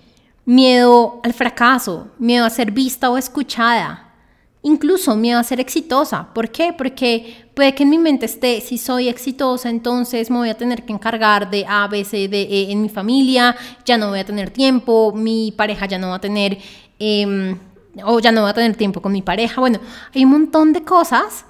miedo 0.44 1.20
al 1.22 1.34
fracaso, 1.34 2.08
miedo 2.18 2.44
a 2.44 2.50
ser 2.50 2.72
vista 2.72 3.10
o 3.10 3.18
escuchada, 3.18 4.14
incluso 4.62 5.16
miedo 5.16 5.38
a 5.38 5.44
ser 5.44 5.60
exitosa. 5.60 6.28
¿Por 6.32 6.50
qué? 6.50 6.72
Porque 6.76 7.46
puede 7.54 7.74
que 7.74 7.82
en 7.82 7.90
mi 7.90 7.98
mente 7.98 8.26
esté, 8.26 8.60
si 8.60 8.78
soy 8.78 9.08
exitosa, 9.08 9.68
entonces 9.68 10.30
me 10.30 10.38
voy 10.38 10.48
a 10.48 10.56
tener 10.56 10.84
que 10.84 10.92
encargar 10.92 11.50
de 11.50 11.66
A, 11.68 11.88
B, 11.88 12.04
C, 12.04 12.28
D, 12.28 12.42
E 12.42 12.72
en 12.72 12.82
mi 12.82 12.88
familia, 12.88 13.54
ya 13.84 13.98
no 13.98 14.08
voy 14.08 14.20
a 14.20 14.24
tener 14.24 14.50
tiempo, 14.50 15.12
mi 15.14 15.52
pareja 15.52 15.86
ya 15.86 15.98
no 15.98 16.08
va 16.08 16.16
a 16.16 16.20
tener, 16.20 16.58
em, 16.98 17.58
o 18.04 18.18
ya 18.20 18.32
no 18.32 18.42
va 18.42 18.50
a 18.50 18.54
tener 18.54 18.76
tiempo 18.76 19.02
con 19.02 19.12
mi 19.12 19.22
pareja. 19.22 19.60
Bueno, 19.60 19.78
hay 20.14 20.24
un 20.24 20.30
montón 20.30 20.72
de 20.72 20.82
cosas 20.82 21.44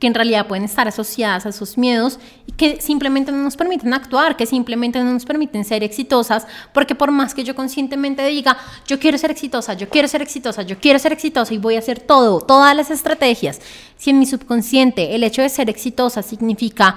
que 0.00 0.06
en 0.06 0.14
realidad 0.14 0.46
pueden 0.46 0.64
estar 0.64 0.88
asociadas 0.88 1.44
a 1.44 1.50
esos 1.50 1.76
miedos 1.76 2.18
y 2.46 2.52
que 2.52 2.80
simplemente 2.80 3.30
no 3.30 3.38
nos 3.38 3.56
permiten 3.56 3.92
actuar, 3.92 4.34
que 4.34 4.46
simplemente 4.46 4.98
no 4.98 5.12
nos 5.12 5.26
permiten 5.26 5.64
ser 5.64 5.84
exitosas, 5.84 6.46
porque 6.72 6.94
por 6.94 7.10
más 7.10 7.34
que 7.34 7.44
yo 7.44 7.54
conscientemente 7.54 8.26
diga, 8.26 8.56
yo 8.86 8.98
quiero 8.98 9.18
ser 9.18 9.30
exitosa, 9.30 9.74
yo 9.74 9.90
quiero 9.90 10.08
ser 10.08 10.22
exitosa, 10.22 10.62
yo 10.62 10.78
quiero 10.80 10.98
ser 10.98 11.12
exitosa 11.12 11.52
y 11.52 11.58
voy 11.58 11.76
a 11.76 11.80
hacer 11.80 12.00
todo, 12.00 12.40
todas 12.40 12.74
las 12.74 12.90
estrategias, 12.90 13.60
si 13.96 14.10
en 14.10 14.18
mi 14.18 14.26
subconsciente 14.26 15.14
el 15.14 15.22
hecho 15.22 15.42
de 15.42 15.50
ser 15.50 15.68
exitosa 15.68 16.22
significa 16.22 16.96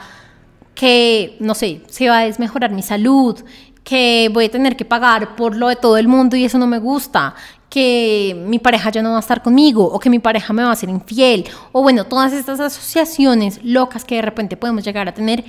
que, 0.74 1.36
no 1.40 1.56
sé, 1.56 1.82
se 1.90 2.10
va 2.10 2.20
a 2.20 2.26
desmejorar 2.26 2.72
mi 2.72 2.82
salud, 2.82 3.38
que 3.84 4.30
voy 4.34 4.46
a 4.46 4.52
tener 4.52 4.76
que 4.76 4.86
pagar 4.86 5.36
por 5.36 5.56
lo 5.56 5.68
de 5.68 5.76
todo 5.76 5.98
el 5.98 6.08
mundo 6.08 6.36
y 6.36 6.46
eso 6.46 6.58
no 6.58 6.68
me 6.68 6.80
gusta, 6.80 7.36
que 7.70 8.40
mi 8.48 8.60
pareja 8.60 8.92
ya 8.92 9.02
no 9.02 9.12
va 9.12 9.18
a 9.18 9.20
estar 9.20 9.42
conmigo 9.42 9.84
o 9.84 10.00
que 10.00 10.10
mi 10.10 10.20
pareja 10.20 10.54
me 10.54 10.64
va 10.64 10.72
a 10.72 10.76
ser 10.76 10.90
infiel 10.90 11.46
o 11.72 11.82
bueno, 11.82 12.06
todas 12.06 12.32
estas 12.32 12.60
asociaciones 12.60 13.60
locas 13.64 14.06
que 14.06 14.16
de 14.16 14.22
repente 14.22 14.56
podemos 14.56 14.84
llegar 14.84 15.08
a 15.08 15.14
tener, 15.14 15.44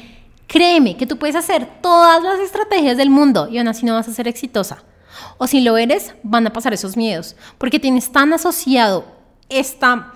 créeme 0.47 0.97
que 0.97 1.07
tú 1.07 1.19
puedes 1.19 1.37
hacer 1.37 1.69
todas 1.83 2.23
las 2.23 2.41
estrategias 2.41 2.97
del 2.97 3.11
mundo 3.11 3.49
y 3.49 3.59
aún 3.59 3.69
así 3.69 3.85
no 3.85 3.95
vas 3.95 4.09
a 4.09 4.13
ser 4.13 4.27
exitosa. 4.27 4.83
O 5.39 5.47
si 5.47 5.61
lo 5.61 5.77
eres, 5.77 6.15
van 6.23 6.47
a 6.47 6.53
pasar 6.53 6.73
esos 6.73 6.97
miedos, 6.97 7.37
porque 7.59 7.79
tienes 7.79 8.11
tan 8.11 8.33
asociado 8.33 9.05
esta 9.49 10.13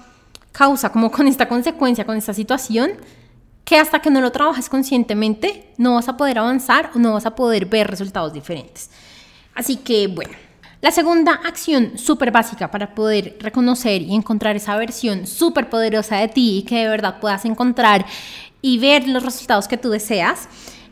causa 0.53 0.91
como 0.91 1.11
con 1.11 1.29
esta 1.29 1.47
consecuencia, 1.47 2.07
con 2.07 2.17
esta 2.17 2.35
situación, 2.35 2.93
que 3.69 3.77
hasta 3.77 4.01
que 4.01 4.09
no 4.09 4.23
lo 4.23 4.33
trabajes 4.33 4.71
conscientemente 4.71 5.75
no 5.77 5.97
vas 5.97 6.09
a 6.09 6.17
poder 6.17 6.39
avanzar 6.39 6.91
o 6.95 6.99
no 6.99 7.13
vas 7.13 7.27
a 7.27 7.35
poder 7.35 7.67
ver 7.67 7.87
resultados 7.87 8.33
diferentes. 8.33 8.89
Así 9.55 9.77
que 9.77 10.07
bueno, 10.07 10.33
la 10.81 10.91
segunda 10.91 11.35
acción 11.35 11.99
súper 11.99 12.31
básica 12.31 12.71
para 12.71 12.95
poder 12.95 13.37
reconocer 13.41 14.01
y 14.01 14.15
encontrar 14.15 14.57
esa 14.57 14.75
versión 14.79 15.27
súper 15.27 15.69
poderosa 15.69 16.17
de 16.17 16.29
ti 16.29 16.61
y 16.61 16.63
que 16.63 16.77
de 16.77 16.89
verdad 16.89 17.21
puedas 17.21 17.45
encontrar 17.45 18.07
y 18.63 18.79
ver 18.79 19.07
los 19.07 19.23
resultados 19.23 19.69
que 19.69 19.77
tú 19.77 19.91
deseas 19.91 20.49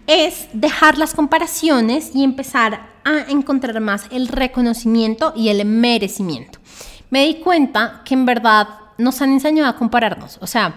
es 0.07 0.47
dejar 0.53 0.99
las 0.99 1.15
comparaciones 1.15 2.11
y 2.15 2.25
empezar 2.25 2.91
a 3.05 3.31
encontrar 3.31 3.81
más 3.81 4.05
el 4.11 4.29
reconocimiento 4.29 5.33
y 5.35 5.49
el 5.49 5.65
merecimiento. 5.65 6.59
Me 7.09 7.25
di 7.25 7.37
cuenta 7.37 8.03
que 8.05 8.13
en 8.13 8.27
verdad 8.27 8.69
nos 8.99 9.23
han 9.23 9.33
enseñado 9.33 9.71
a 9.71 9.77
compararnos, 9.77 10.37
o 10.43 10.47
sea, 10.47 10.75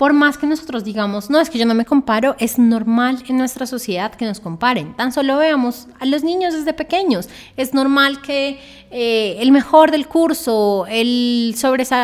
por 0.00 0.14
más 0.14 0.38
que 0.38 0.46
nosotros 0.46 0.82
digamos, 0.82 1.28
no, 1.28 1.40
es 1.40 1.50
que 1.50 1.58
yo 1.58 1.66
no 1.66 1.74
me 1.74 1.84
comparo, 1.84 2.34
es 2.38 2.58
normal 2.58 3.22
en 3.28 3.36
nuestra 3.36 3.66
sociedad 3.66 4.14
que 4.14 4.24
nos 4.24 4.40
comparen. 4.40 4.96
Tan 4.96 5.12
solo 5.12 5.36
veamos 5.36 5.88
a 5.98 6.06
los 6.06 6.24
niños 6.24 6.54
desde 6.54 6.72
pequeños. 6.72 7.28
Es 7.58 7.74
normal 7.74 8.22
que 8.22 8.58
eh, 8.90 9.36
el 9.40 9.52
mejor 9.52 9.90
del 9.90 10.08
curso, 10.08 10.86
el, 10.88 11.54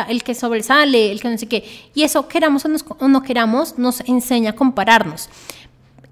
el 0.09 0.23
que 0.23 0.35
sobresale, 0.35 1.11
el 1.11 1.19
que 1.19 1.29
no 1.31 1.39
sé 1.39 1.47
qué, 1.47 1.63
y 1.95 2.03
eso 2.03 2.27
queramos 2.27 2.65
o 2.65 3.07
no 3.07 3.23
queramos, 3.23 3.79
nos 3.79 4.01
enseña 4.01 4.51
a 4.51 4.53
compararnos. 4.53 5.27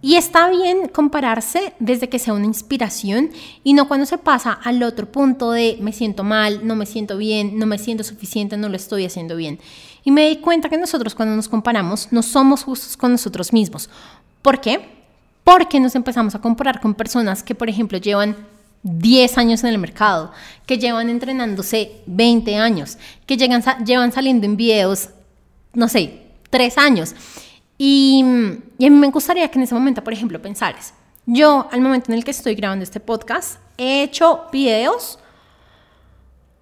Y 0.01 0.15
está 0.15 0.49
bien 0.49 0.87
compararse 0.87 1.73
desde 1.79 2.09
que 2.09 2.19
sea 2.19 2.33
una 2.33 2.45
inspiración 2.45 3.31
y 3.63 3.73
no 3.73 3.87
cuando 3.87 4.05
se 4.05 4.17
pasa 4.17 4.53
al 4.53 4.83
otro 4.83 5.11
punto 5.11 5.51
de 5.51 5.77
me 5.81 5.93
siento 5.93 6.23
mal, 6.23 6.65
no 6.65 6.75
me 6.75 6.85
siento 6.85 7.17
bien, 7.17 7.57
no 7.57 7.65
me 7.65 7.79
siento 7.79 8.03
suficiente, 8.03 8.55
no 8.55 8.69
lo 8.69 8.75
estoy 8.75 9.05
haciendo 9.05 9.35
bien. 9.35 9.59
Y 10.05 10.11
me 10.11 10.29
di 10.29 10.37
cuenta 10.37 10.69
que 10.69 10.77
nosotros 10.77 11.15
cuando 11.15 11.35
nos 11.35 11.49
comparamos 11.49 12.09
no 12.11 12.21
somos 12.21 12.63
justos 12.63 12.95
con 12.95 13.11
nosotros 13.11 13.51
mismos. 13.51 13.89
¿Por 14.43 14.61
qué? 14.61 14.87
Porque 15.43 15.79
nos 15.79 15.95
empezamos 15.95 16.35
a 16.35 16.39
comparar 16.39 16.79
con 16.79 16.93
personas 16.93 17.41
que, 17.41 17.55
por 17.55 17.69
ejemplo, 17.69 17.97
llevan 17.97 18.35
10 18.83 19.37
años 19.39 19.63
en 19.63 19.71
el 19.71 19.79
mercado, 19.79 20.31
que 20.67 20.77
llevan 20.77 21.09
entrenándose 21.09 22.03
20 22.05 22.55
años, 22.55 22.99
que 23.25 23.35
llegan, 23.35 23.63
llevan 23.83 24.11
saliendo 24.11 24.45
en 24.45 24.55
videos, 24.55 25.09
no 25.73 25.87
sé, 25.87 26.21
3 26.51 26.77
años. 26.77 27.15
Y, 27.79 28.21
a 28.21 28.25
mí 28.77 28.89
me 28.91 29.09
gustaría 29.09 29.49
que 29.49 29.57
en 29.57 29.63
ese 29.63 29.73
momento, 29.73 30.03
por 30.03 30.13
ejemplo, 30.13 30.39
pensares, 30.39 30.93
yo 31.25 31.67
al 31.71 31.81
momento 31.81 32.11
en 32.11 32.19
el 32.19 32.23
que 32.23 32.29
estoy 32.29 32.53
grabando 32.53 32.83
este 32.83 32.99
podcast, 32.99 33.59
he 33.75 34.03
hecho 34.03 34.43
videos 34.51 35.17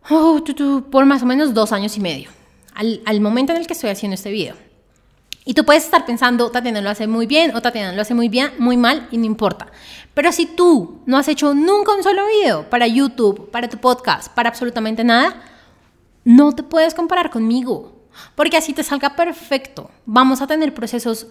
oh, 0.10 0.42
por 0.90 1.06
más 1.06 1.22
o 1.24 1.26
menos 1.26 1.54
dos 1.54 1.74
años 1.74 1.98
y 1.98 2.00
medio 2.00 2.43
al, 2.74 3.22
momento 3.22 3.54
en 3.54 3.60
el 3.60 3.68
que 3.68 3.74
estoy 3.74 3.90
haciendo 3.90 4.16
este 4.16 4.32
video. 4.32 4.56
Y 5.46 5.54
tú 5.54 5.66
puedes 5.66 5.84
estar 5.84 6.06
pensando, 6.06 6.50
Tatiana 6.52 6.80
lo 6.80 6.90
hace 6.90 7.06
muy 7.06 7.28
bien 7.28 7.54
o 7.56 7.62
Tatiana 7.62 7.92
lo 7.92 8.02
hace 8.02 8.14
muy 8.14 8.30
bien, 8.30 8.52
muy 8.60 8.78
mal 8.78 9.08
y 9.12 9.18
no 9.18 9.26
importa. 9.26 9.68
Pero 10.14 10.32
si 10.32 10.46
tú 10.46 11.02
no 11.06 11.18
has 11.18 11.28
hecho 11.28 11.54
nunca 11.54 11.94
un 11.94 12.04
solo 12.04 12.22
video 12.28 12.70
para 12.70 12.88
YouTube, 12.88 13.52
para 13.52 13.68
tu 13.68 13.78
podcast, 13.78 14.34
para 14.34 14.50
absolutamente 14.50 15.04
nada, 15.04 15.44
no 16.24 16.54
te 16.54 16.64
puedes 16.64 16.94
comparar 16.94 17.30
conmigo. 17.30 17.94
Porque 18.36 18.58
así 18.58 18.74
te 18.74 18.84
salga 18.84 19.16
perfecto. 19.16 19.90
Vamos 20.06 20.42
a 20.42 20.48
tener 20.48 20.74
procesos 20.74 21.28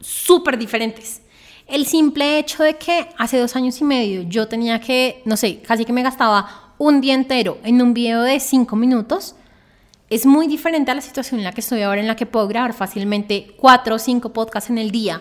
súper 0.00 0.58
diferentes. 0.58 1.22
El 1.66 1.86
simple 1.86 2.38
hecho 2.38 2.62
de 2.62 2.76
que 2.76 3.08
hace 3.16 3.38
dos 3.38 3.56
años 3.56 3.80
y 3.80 3.84
medio 3.84 4.22
yo 4.22 4.48
tenía 4.48 4.80
que, 4.80 5.22
no 5.24 5.36
sé, 5.36 5.60
casi 5.62 5.84
que 5.84 5.92
me 5.92 6.02
gastaba 6.02 6.74
un 6.76 7.00
día 7.00 7.14
entero 7.14 7.58
en 7.62 7.80
un 7.80 7.94
video 7.94 8.22
de 8.22 8.40
cinco 8.40 8.76
minutos, 8.76 9.36
es 10.10 10.26
muy 10.26 10.46
diferente 10.46 10.90
a 10.90 10.94
la 10.94 11.00
situación 11.00 11.40
en 11.40 11.44
la 11.44 11.52
que 11.52 11.60
estoy 11.60 11.82
ahora, 11.82 12.00
en 12.00 12.06
la 12.06 12.16
que 12.16 12.26
puedo 12.26 12.46
grabar 12.48 12.72
fácilmente 12.72 13.54
cuatro 13.56 13.96
o 13.96 13.98
cinco 13.98 14.32
podcasts 14.32 14.70
en 14.70 14.78
el 14.78 14.90
día, 14.90 15.20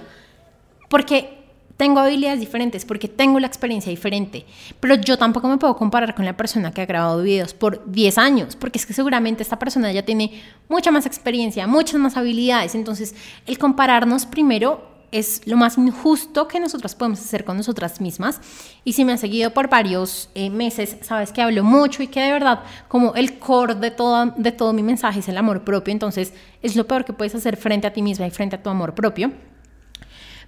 porque 0.89 1.43
tengo 1.77 1.99
habilidades 1.99 2.39
diferentes, 2.39 2.85
porque 2.85 3.07
tengo 3.07 3.39
la 3.39 3.47
experiencia 3.47 3.89
diferente, 3.89 4.45
pero 4.79 4.95
yo 4.95 5.17
tampoco 5.17 5.47
me 5.47 5.57
puedo 5.57 5.75
comparar 5.75 6.13
con 6.13 6.25
la 6.25 6.37
persona 6.37 6.71
que 6.71 6.81
ha 6.81 6.85
grabado 6.85 7.23
videos 7.23 7.53
por 7.53 7.91
10 7.91 8.17
años, 8.17 8.55
porque 8.55 8.77
es 8.77 8.85
que 8.85 8.93
seguramente 8.93 9.41
esta 9.41 9.57
persona 9.57 9.91
ya 9.91 10.03
tiene 10.03 10.41
mucha 10.69 10.91
más 10.91 11.05
experiencia, 11.05 11.65
muchas 11.65 11.99
más 11.99 12.15
habilidades, 12.15 12.75
entonces 12.75 13.15
el 13.47 13.57
compararnos 13.57 14.25
primero 14.25 14.92
es 15.13 15.41
lo 15.45 15.57
más 15.57 15.77
injusto 15.77 16.47
que 16.47 16.59
nosotras 16.59 16.95
podemos 16.95 17.19
hacer 17.19 17.45
con 17.45 17.55
nosotras 17.55 18.01
mismas. 18.01 18.41
Y 18.83 18.93
si 18.93 19.05
me 19.05 19.13
has 19.13 19.19
seguido 19.19 19.53
por 19.53 19.69
varios 19.69 20.29
eh, 20.33 20.49
meses, 20.49 20.97
sabes 21.01 21.31
que 21.31 21.41
hablo 21.41 21.63
mucho 21.63 22.01
y 22.01 22.07
que 22.07 22.19
de 22.19 22.31
verdad, 22.31 22.63
como 22.87 23.13
el 23.13 23.37
core 23.37 23.75
de 23.75 23.91
todo, 23.91 24.33
de 24.35 24.51
todo 24.51 24.73
mi 24.73 24.81
mensaje 24.81 25.19
es 25.19 25.29
el 25.29 25.37
amor 25.37 25.63
propio. 25.63 25.91
Entonces, 25.91 26.33
es 26.63 26.75
lo 26.75 26.87
peor 26.87 27.05
que 27.05 27.13
puedes 27.13 27.35
hacer 27.35 27.57
frente 27.57 27.85
a 27.85 27.93
ti 27.93 28.01
misma 28.01 28.25
y 28.25 28.31
frente 28.31 28.55
a 28.55 28.63
tu 28.63 28.69
amor 28.69 28.95
propio. 28.95 29.31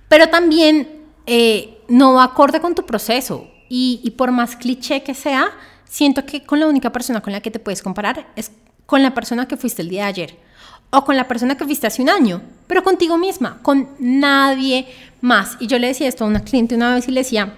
Pero 0.10 0.30
también 0.30 1.06
eh, 1.28 1.78
no 1.88 2.16
va 2.16 2.24
acorde 2.24 2.60
con 2.60 2.74
tu 2.74 2.86
proceso. 2.86 3.48
Y, 3.70 4.02
y 4.04 4.12
por 4.12 4.32
más 4.32 4.56
cliché 4.56 5.04
que 5.04 5.14
sea, 5.14 5.52
siento 5.86 6.26
que 6.26 6.44
con 6.44 6.60
la 6.60 6.68
única 6.68 6.92
persona 6.92 7.22
con 7.22 7.34
la 7.34 7.42
que 7.42 7.52
te 7.52 7.60
puedes 7.60 7.84
comparar 7.84 8.32
es 8.36 8.52
con 8.88 9.04
la 9.04 9.14
persona 9.14 9.48
que 9.48 9.58
fuiste 9.58 9.84
el 9.84 9.90
día 9.90 10.04
de 10.04 10.10
ayer 10.10 10.46
o 10.92 11.04
con 11.04 11.18
la 11.18 11.28
persona 11.28 11.58
que 11.58 11.66
fuiste 11.66 11.88
hace 11.88 12.02
un 12.02 12.10
año, 12.10 12.42
pero 12.68 12.84
contigo 12.84 13.18
misma, 13.18 13.60
con 13.62 13.90
nadie 14.00 14.88
más. 15.22 15.58
Y 15.60 15.68
yo 15.68 15.78
le 15.80 15.88
decía 15.88 16.08
esto 16.08 16.24
a 16.24 16.28
una 16.28 16.44
cliente 16.44 16.76
una 16.76 16.96
vez 16.96 17.08
y 17.08 17.12
le 17.12 17.22
decía, 17.22 17.54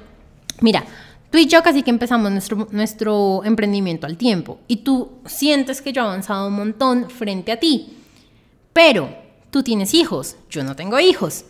mira, 0.61 0.83
tú 1.29 1.37
y 1.37 1.47
yo 1.47 1.61
casi 1.61 1.83
que 1.83 1.91
empezamos 1.91 2.31
nuestro, 2.31 2.67
nuestro 2.71 3.43
emprendimiento 3.43 4.07
al 4.07 4.17
tiempo 4.17 4.59
y 4.67 4.77
tú 4.77 5.11
sientes 5.25 5.81
que 5.81 5.93
yo 5.93 6.01
he 6.01 6.05
avanzado 6.05 6.47
un 6.47 6.55
montón 6.55 7.09
frente 7.09 7.51
a 7.51 7.59
ti, 7.59 7.97
pero 8.73 9.09
tú 9.51 9.63
tienes 9.63 9.93
hijos, 9.93 10.35
yo 10.49 10.63
no 10.63 10.75
tengo 10.75 10.99
hijos. 10.99 11.45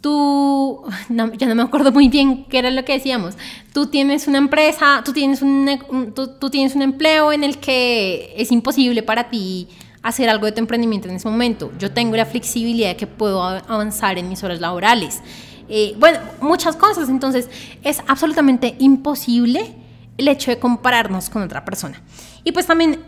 Tú, 0.00 0.82
ya 1.10 1.46
no 1.46 1.54
me 1.54 1.62
acuerdo 1.62 1.92
muy 1.92 2.08
bien 2.08 2.46
qué 2.46 2.58
era 2.58 2.70
lo 2.70 2.86
que 2.86 2.94
decíamos. 2.94 3.34
Tú 3.74 3.88
tienes 3.88 4.28
una 4.28 4.38
empresa, 4.38 5.02
tú 5.04 5.12
tienes 5.12 5.42
un, 5.42 6.14
tú 6.14 6.48
tienes 6.48 6.74
un 6.74 6.80
empleo 6.80 7.32
en 7.32 7.44
el 7.44 7.58
que 7.58 8.32
es 8.34 8.50
imposible 8.50 9.02
para 9.02 9.28
ti 9.28 9.68
hacer 10.02 10.28
algo 10.28 10.46
de 10.46 10.52
tu 10.52 10.60
emprendimiento 10.60 11.08
en 11.08 11.16
ese 11.16 11.28
momento. 11.28 11.72
Yo 11.78 11.92
tengo 11.92 12.16
la 12.16 12.26
flexibilidad 12.26 12.88
de 12.90 12.96
que 12.96 13.06
puedo 13.06 13.42
avanzar 13.42 14.18
en 14.18 14.28
mis 14.28 14.42
horas 14.42 14.60
laborales. 14.60 15.20
Eh, 15.68 15.94
bueno, 15.98 16.18
muchas 16.40 16.76
cosas. 16.76 17.08
Entonces, 17.08 17.48
es 17.82 18.02
absolutamente 18.06 18.76
imposible 18.78 19.74
el 20.16 20.28
hecho 20.28 20.50
de 20.50 20.58
compararnos 20.58 21.30
con 21.30 21.42
otra 21.42 21.64
persona. 21.64 22.02
Y 22.44 22.52
pues 22.52 22.66
también 22.66 23.00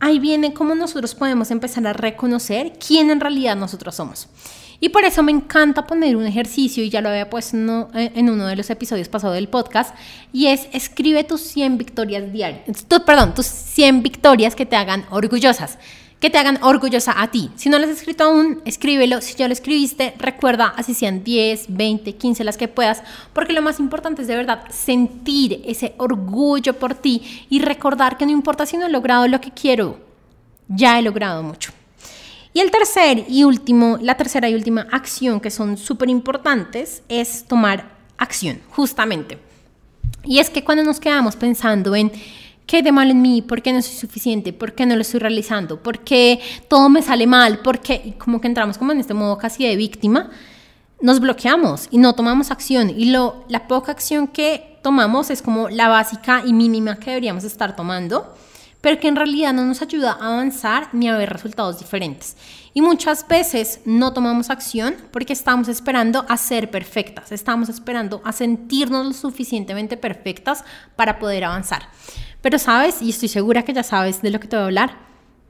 ahí 0.00 0.18
viene 0.18 0.52
cómo 0.52 0.74
nosotros 0.74 1.14
podemos 1.14 1.50
empezar 1.50 1.86
a 1.86 1.92
reconocer 1.92 2.74
quién 2.84 3.10
en 3.10 3.20
realidad 3.20 3.56
nosotros 3.56 3.94
somos. 3.94 4.28
Y 4.84 4.90
por 4.90 5.02
eso 5.06 5.22
me 5.22 5.32
encanta 5.32 5.86
poner 5.86 6.14
un 6.14 6.26
ejercicio, 6.26 6.84
y 6.84 6.90
ya 6.90 7.00
lo 7.00 7.08
había 7.08 7.30
puesto 7.30 7.56
en 7.94 8.28
uno 8.28 8.46
de 8.46 8.54
los 8.54 8.68
episodios 8.68 9.08
pasados 9.08 9.34
del 9.34 9.48
podcast, 9.48 9.96
y 10.30 10.48
es 10.48 10.68
escribe 10.74 11.24
tus 11.24 11.40
100 11.40 11.78
victorias 11.78 12.30
diarias, 12.30 12.84
perdón, 13.06 13.32
tus 13.32 13.46
100 13.46 14.02
victorias 14.02 14.54
que 14.54 14.66
te 14.66 14.76
hagan 14.76 15.06
orgullosas 15.08 15.78
que 16.20 16.28
te 16.28 16.36
hagan 16.36 16.58
orgullosa 16.62 17.14
a 17.20 17.30
ti. 17.30 17.50
Si 17.54 17.70
no 17.70 17.78
lo 17.78 17.84
has 17.84 17.90
escrito 17.90 18.24
aún, 18.24 18.62
escríbelo. 18.64 19.20
Si 19.20 19.34
ya 19.34 19.46
lo 19.46 19.52
escribiste, 19.52 20.14
recuerda, 20.18 20.72
así 20.76 20.94
sean 20.94 21.22
10, 21.22 21.66
20, 21.68 22.16
15, 22.16 22.44
las 22.44 22.56
que 22.56 22.68
puedas, 22.68 23.02
porque 23.34 23.52
lo 23.52 23.60
más 23.60 23.78
importante 23.78 24.22
es 24.22 24.28
de 24.28 24.36
verdad 24.36 24.64
sentir 24.70 25.62
ese 25.66 25.94
orgullo 25.98 26.78
por 26.78 26.94
ti 26.94 27.46
y 27.50 27.60
recordar 27.60 28.16
que 28.16 28.24
no 28.26 28.32
importa 28.32 28.64
si 28.64 28.76
no 28.76 28.86
he 28.86 28.90
logrado 28.90 29.28
lo 29.28 29.40
que 29.40 29.50
quiero, 29.50 29.98
ya 30.68 30.98
he 30.98 31.02
logrado 31.02 31.42
mucho. 31.42 31.72
Y 32.54 32.60
el 32.60 32.70
tercer 32.70 33.24
y 33.28 33.42
último, 33.42 33.98
la 34.00 34.16
tercera 34.16 34.48
y 34.48 34.54
última 34.54 34.86
acción 34.92 35.40
que 35.40 35.50
son 35.50 35.76
súper 35.76 36.08
importantes 36.08 37.02
es 37.08 37.44
tomar 37.48 37.96
acción, 38.16 38.60
justamente. 38.70 39.40
Y 40.22 40.38
es 40.38 40.50
que 40.50 40.62
cuando 40.62 40.84
nos 40.84 41.00
quedamos 41.00 41.34
pensando 41.34 41.96
en 41.96 42.12
qué 42.64 42.80
de 42.80 42.92
mal 42.92 43.10
en 43.10 43.20
mí, 43.20 43.42
por 43.42 43.60
qué 43.60 43.72
no 43.72 43.82
soy 43.82 43.96
suficiente, 43.96 44.52
por 44.52 44.72
qué 44.76 44.86
no 44.86 44.94
lo 44.94 45.02
estoy 45.02 45.18
realizando, 45.18 45.82
por 45.82 45.98
qué 46.04 46.40
todo 46.68 46.88
me 46.88 47.02
sale 47.02 47.26
mal, 47.26 47.58
por 47.58 47.80
qué, 47.80 48.14
como 48.18 48.40
que 48.40 48.46
entramos 48.46 48.78
como 48.78 48.92
en 48.92 49.00
este 49.00 49.14
modo 49.14 49.36
casi 49.36 49.66
de 49.66 49.74
víctima, 49.74 50.30
nos 51.00 51.18
bloqueamos 51.18 51.88
y 51.90 51.98
no 51.98 52.14
tomamos 52.14 52.52
acción. 52.52 52.88
Y 52.88 53.06
lo, 53.06 53.44
la 53.48 53.66
poca 53.66 53.90
acción 53.90 54.28
que 54.28 54.78
tomamos 54.80 55.28
es 55.30 55.42
como 55.42 55.70
la 55.70 55.88
básica 55.88 56.44
y 56.46 56.52
mínima 56.52 57.00
que 57.00 57.10
deberíamos 57.10 57.42
estar 57.42 57.74
tomando 57.74 58.32
pero 58.84 59.00
que 59.00 59.08
en 59.08 59.16
realidad 59.16 59.54
no 59.54 59.64
nos 59.64 59.80
ayuda 59.80 60.12
a 60.12 60.34
avanzar 60.34 60.90
ni 60.92 61.08
a 61.08 61.16
ver 61.16 61.30
resultados 61.30 61.78
diferentes. 61.78 62.36
Y 62.74 62.82
muchas 62.82 63.26
veces 63.26 63.80
no 63.86 64.12
tomamos 64.12 64.50
acción 64.50 64.94
porque 65.10 65.32
estamos 65.32 65.68
esperando 65.68 66.26
a 66.28 66.36
ser 66.36 66.70
perfectas, 66.70 67.32
estamos 67.32 67.70
esperando 67.70 68.20
a 68.26 68.32
sentirnos 68.32 69.06
lo 69.06 69.12
suficientemente 69.14 69.96
perfectas 69.96 70.64
para 70.96 71.18
poder 71.18 71.44
avanzar. 71.44 71.88
Pero 72.42 72.58
sabes, 72.58 73.00
y 73.00 73.08
estoy 73.08 73.28
segura 73.28 73.62
que 73.62 73.72
ya 73.72 73.82
sabes 73.82 74.20
de 74.20 74.28
lo 74.28 74.38
que 74.38 74.48
te 74.48 74.56
voy 74.56 74.64
a 74.64 74.66
hablar, 74.66 74.98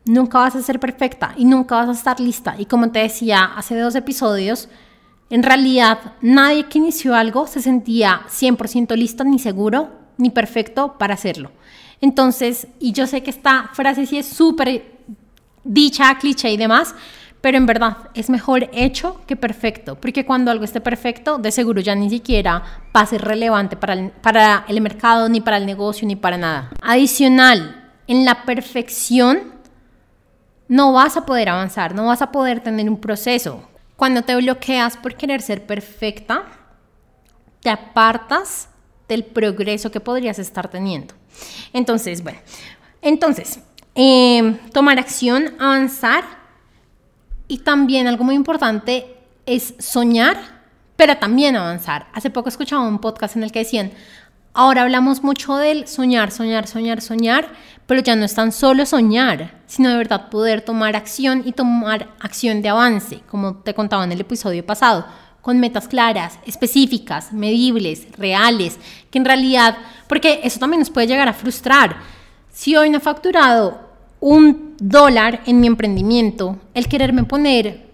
nunca 0.05 0.39
vas 0.39 0.55
a 0.55 0.63
ser 0.63 0.79
perfecta 0.79 1.35
y 1.37 1.45
nunca 1.45 1.75
vas 1.75 1.89
a 1.89 1.99
estar 1.99 2.21
lista. 2.21 2.55
Y 2.57 2.67
como 2.67 2.93
te 2.93 3.01
decía 3.01 3.47
hace 3.57 3.77
dos 3.77 3.97
episodios, 3.97 4.69
en 5.29 5.43
realidad 5.43 5.99
nadie 6.21 6.67
que 6.67 6.79
inició 6.79 7.17
algo 7.17 7.49
se 7.49 7.61
sentía 7.61 8.21
100% 8.29 8.95
listo, 8.95 9.25
ni 9.25 9.41
seguro, 9.41 9.91
ni 10.19 10.31
perfecto 10.31 10.99
para 10.99 11.15
hacerlo. 11.15 11.51
Entonces, 12.05 12.69
y 12.81 12.93
yo 12.93 13.07
sé 13.07 13.23
que 13.23 13.31
esta 13.31 13.71
frase 13.73 14.05
sí 14.05 14.19
es 14.19 14.27
súper 14.27 14.93
dicha, 15.65 16.15
cliché 16.19 16.51
y 16.51 16.59
demás, 16.59 16.95
pero 17.41 17.57
en 17.57 17.65
verdad 17.65 17.97
es 18.13 18.29
mejor 18.29 18.69
hecho 18.75 19.23
que 19.27 19.37
perfecto, 19.37 19.95
porque 19.95 20.27
cuando 20.27 20.51
algo 20.51 20.65
esté 20.67 20.83
perfecto, 20.83 21.39
de 21.39 21.51
seguro 21.51 21.81
ya 21.81 21.95
ni 21.95 22.11
siquiera 22.11 22.63
va 22.95 23.01
a 23.01 23.07
ser 23.07 23.23
relevante 23.23 23.79
para 23.79 23.95
el, 23.95 24.11
para 24.11 24.67
el 24.69 24.83
mercado, 24.83 25.31
ni 25.31 25.41
para 25.41 25.57
el 25.57 25.65
negocio, 25.65 26.07
ni 26.07 26.15
para 26.15 26.37
nada. 26.37 26.73
Adicional, 26.83 27.91
en 28.07 28.27
la 28.27 28.45
perfección 28.45 29.55
no 30.69 30.93
vas 30.93 31.17
a 31.17 31.25
poder 31.25 31.49
avanzar, 31.49 31.95
no 31.95 32.05
vas 32.05 32.21
a 32.21 32.31
poder 32.31 32.61
tener 32.61 32.91
un 32.91 33.01
proceso. 33.01 33.67
Cuando 33.97 34.21
te 34.21 34.37
bloqueas 34.37 34.99
por 34.99 35.15
querer 35.15 35.41
ser 35.41 35.65
perfecta, 35.65 36.43
te 37.63 37.71
apartas 37.71 38.69
del 39.09 39.25
progreso 39.25 39.91
que 39.91 40.01
podrías 40.01 40.39
estar 40.39 40.69
teniendo. 40.69 41.15
Entonces, 41.73 42.23
bueno, 42.23 42.39
entonces, 43.03 43.61
em, 43.95 44.57
tomar 44.73 44.99
acción, 44.99 45.55
avanzar 45.59 46.25
y 47.49 47.59
también 47.59 48.07
algo 48.07 48.25
muy 48.25 48.35
importante 48.35 49.17
es 49.47 49.75
soñar, 49.79 50.37
pero 50.97 51.17
también 51.19 51.57
avanzar. 51.57 52.07
Hace 52.13 52.31
poco 52.31 52.49
escuchaba 52.49 52.87
un 52.87 52.99
podcast 52.99 53.37
en 53.37 53.45
el 53.45 53.53
que 53.53 53.61
decían, 53.61 53.93
ahora 54.55 54.83
hablamos 54.83 55.23
mucho 55.23 55.57
del 55.57 55.87
soñar, 55.87 56.31
soñar, 56.31 56.67
soñar, 56.67 57.01
soñar, 57.03 57.49
pero 57.87 58.01
ya 58.01 58.17
no 58.17 58.25
es 58.25 58.35
tan 58.35 58.53
solo 58.53 58.87
soñar, 58.87 59.61
sino 59.67 59.91
de 59.91 59.97
verdad 59.97 60.31
poder 60.31 60.63
tomar 60.63 60.97
acción 60.97 61.43
y 61.45 61.53
tomar 61.53 62.09
acción 62.21 62.63
de 62.63 62.71
avance, 62.71 63.21
como 63.29 63.57
te 63.57 63.75
contaba 63.75 64.05
en 64.05 64.13
el 64.13 64.21
episodio 64.21 64.65
pasado, 64.65 65.07
con 65.45 65.61
metas 65.61 65.89
claras, 65.89 66.39
específicas, 66.47 67.31
medibles, 67.35 68.07
reales, 68.17 68.79
que 69.11 69.19
en 69.19 69.27
realidad, 69.27 69.77
porque 70.09 70.41
eso 70.43 70.59
también 70.59 70.81
nos 70.81 70.89
puede 70.89 71.07
llegar 71.07 71.29
a 71.29 71.35
frustrar. 71.35 71.99
Si 72.51 72.75
hoy 72.75 72.89
no 72.89 72.97
he 72.97 73.01
facturado 73.01 73.79
un 74.21 74.75
dólar 74.79 75.43
en 75.45 75.61
mi 75.61 75.67
emprendimiento, 75.67 76.57
el 76.73 76.89
quererme 76.89 77.25
poner 77.25 77.91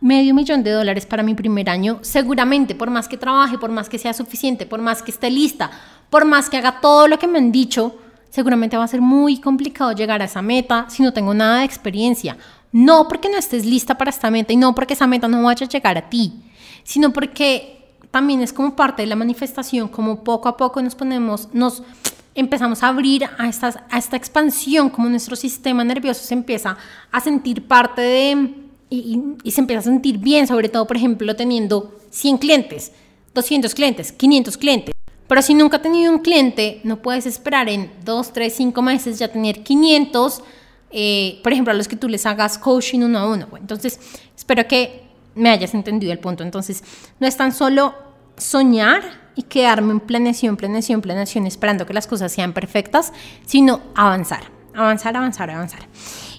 medio 0.00 0.34
millón 0.34 0.62
de 0.62 0.70
dólares 0.70 1.04
para 1.04 1.22
mi 1.22 1.34
primer 1.34 1.68
año, 1.68 1.98
seguramente, 2.00 2.74
por 2.74 2.88
más 2.88 3.06
que 3.06 3.18
trabaje, 3.18 3.58
por 3.58 3.70
más 3.70 3.90
que 3.90 3.98
sea 3.98 4.14
suficiente, 4.14 4.64
por 4.64 4.80
más 4.80 5.02
que 5.02 5.10
esté 5.10 5.30
lista, 5.30 5.70
por 6.08 6.24
más 6.24 6.48
que 6.48 6.56
haga 6.56 6.80
todo 6.80 7.06
lo 7.06 7.18
que 7.18 7.28
me 7.28 7.36
han 7.36 7.52
dicho, 7.52 7.96
seguramente 8.30 8.78
va 8.78 8.84
a 8.84 8.88
ser 8.88 9.02
muy 9.02 9.42
complicado 9.42 9.92
llegar 9.92 10.22
a 10.22 10.24
esa 10.24 10.40
meta 10.40 10.86
si 10.88 11.02
no 11.02 11.12
tengo 11.12 11.34
nada 11.34 11.58
de 11.58 11.66
experiencia. 11.66 12.38
No 12.74 13.06
porque 13.06 13.28
no 13.28 13.38
estés 13.38 13.64
lista 13.64 13.96
para 13.96 14.10
esta 14.10 14.32
meta 14.32 14.52
y 14.52 14.56
no 14.56 14.74
porque 14.74 14.94
esa 14.94 15.06
meta 15.06 15.28
no 15.28 15.44
vaya 15.44 15.64
a 15.64 15.68
llegar 15.68 15.96
a 15.96 16.10
ti, 16.10 16.32
sino 16.82 17.12
porque 17.12 17.86
también 18.10 18.40
es 18.40 18.52
como 18.52 18.74
parte 18.74 19.02
de 19.02 19.06
la 19.06 19.14
manifestación, 19.14 19.86
como 19.86 20.24
poco 20.24 20.48
a 20.48 20.56
poco 20.56 20.82
nos 20.82 20.96
ponemos, 20.96 21.48
nos 21.52 21.84
empezamos 22.34 22.82
a 22.82 22.88
abrir 22.88 23.26
a, 23.38 23.48
esta 23.48 24.16
expansión, 24.16 24.90
como 24.90 25.08
nuestro 25.08 25.36
sistema 25.36 25.84
nervioso 25.84 26.24
se 26.24 26.34
empieza 26.34 26.76
a 27.12 27.20
sentir 27.20 27.68
parte 27.68 28.02
de, 28.02 28.54
y, 28.90 29.20
y 29.44 29.50
se 29.52 29.60
empieza 29.60 29.78
a 29.78 29.84
sentir 29.84 30.18
bien, 30.18 30.48
sobre 30.48 30.68
todo, 30.68 30.84
por 30.84 30.96
ejemplo, 30.96 31.36
teniendo 31.36 31.96
100 32.10 32.38
clientes, 32.38 32.90
200 33.34 33.72
clientes, 33.72 34.10
500 34.10 34.56
clientes. 34.56 34.94
Pero 35.28 35.42
si 35.42 35.54
nunca 35.54 35.76
has 35.76 35.82
tenido 35.84 36.12
un 36.12 36.18
cliente, 36.18 36.80
no 36.82 37.00
puedes 37.00 37.24
esperar 37.24 37.68
en 37.68 37.92
2, 38.04 38.32
3, 38.32 38.52
5 38.52 38.82
meses 38.82 39.20
ya 39.20 39.28
tener 39.28 39.62
500, 39.62 40.42
eh, 40.96 41.40
por 41.42 41.52
ejemplo, 41.52 41.72
a 41.72 41.74
los 41.74 41.88
que 41.88 41.96
tú 41.96 42.08
les 42.08 42.24
hagas 42.24 42.56
coaching 42.56 43.00
uno 43.00 43.18
a 43.18 43.28
uno. 43.28 43.48
Entonces, 43.58 43.98
espero 44.36 44.68
que 44.68 45.02
me 45.34 45.50
hayas 45.50 45.74
entendido 45.74 46.12
el 46.12 46.20
punto. 46.20 46.44
Entonces, 46.44 46.84
no 47.18 47.26
es 47.26 47.36
tan 47.36 47.52
solo 47.52 47.96
soñar 48.36 49.02
y 49.34 49.42
quedarme 49.42 49.90
en 49.90 49.98
planeación, 49.98 50.56
planeación, 50.56 51.00
planeación, 51.00 51.48
esperando 51.48 51.84
que 51.84 51.94
las 51.94 52.06
cosas 52.06 52.30
sean 52.30 52.52
perfectas, 52.52 53.12
sino 53.44 53.80
avanzar, 53.96 54.44
avanzar, 54.72 55.16
avanzar, 55.16 55.50
avanzar. 55.50 55.80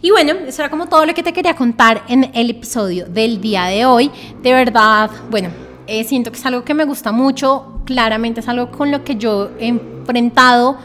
Y 0.01 0.11
bueno, 0.11 0.31
eso 0.47 0.61
era 0.61 0.71
como 0.71 0.87
todo 0.87 1.05
lo 1.05 1.13
que 1.13 1.21
te 1.21 1.33
quería 1.33 1.57
contar 1.57 2.03
en 2.07 2.31
el 2.33 2.49
episodio 2.49 3.07
del 3.07 3.41
día 3.41 3.65
de 3.65 3.85
hoy. 3.85 4.09
De 4.41 4.53
verdad, 4.53 5.11
bueno, 5.29 5.49
eh, 5.87 6.05
siento 6.05 6.31
que 6.31 6.37
es 6.37 6.45
algo 6.45 6.63
que 6.63 6.73
me 6.73 6.85
gusta 6.85 7.11
mucho, 7.11 7.81
claramente 7.83 8.39
es 8.39 8.47
algo 8.47 8.71
con 8.71 8.89
lo 8.89 9.03
que 9.03 9.17
yo 9.17 9.51
he 9.59 9.67
enfrentado, 9.67 10.77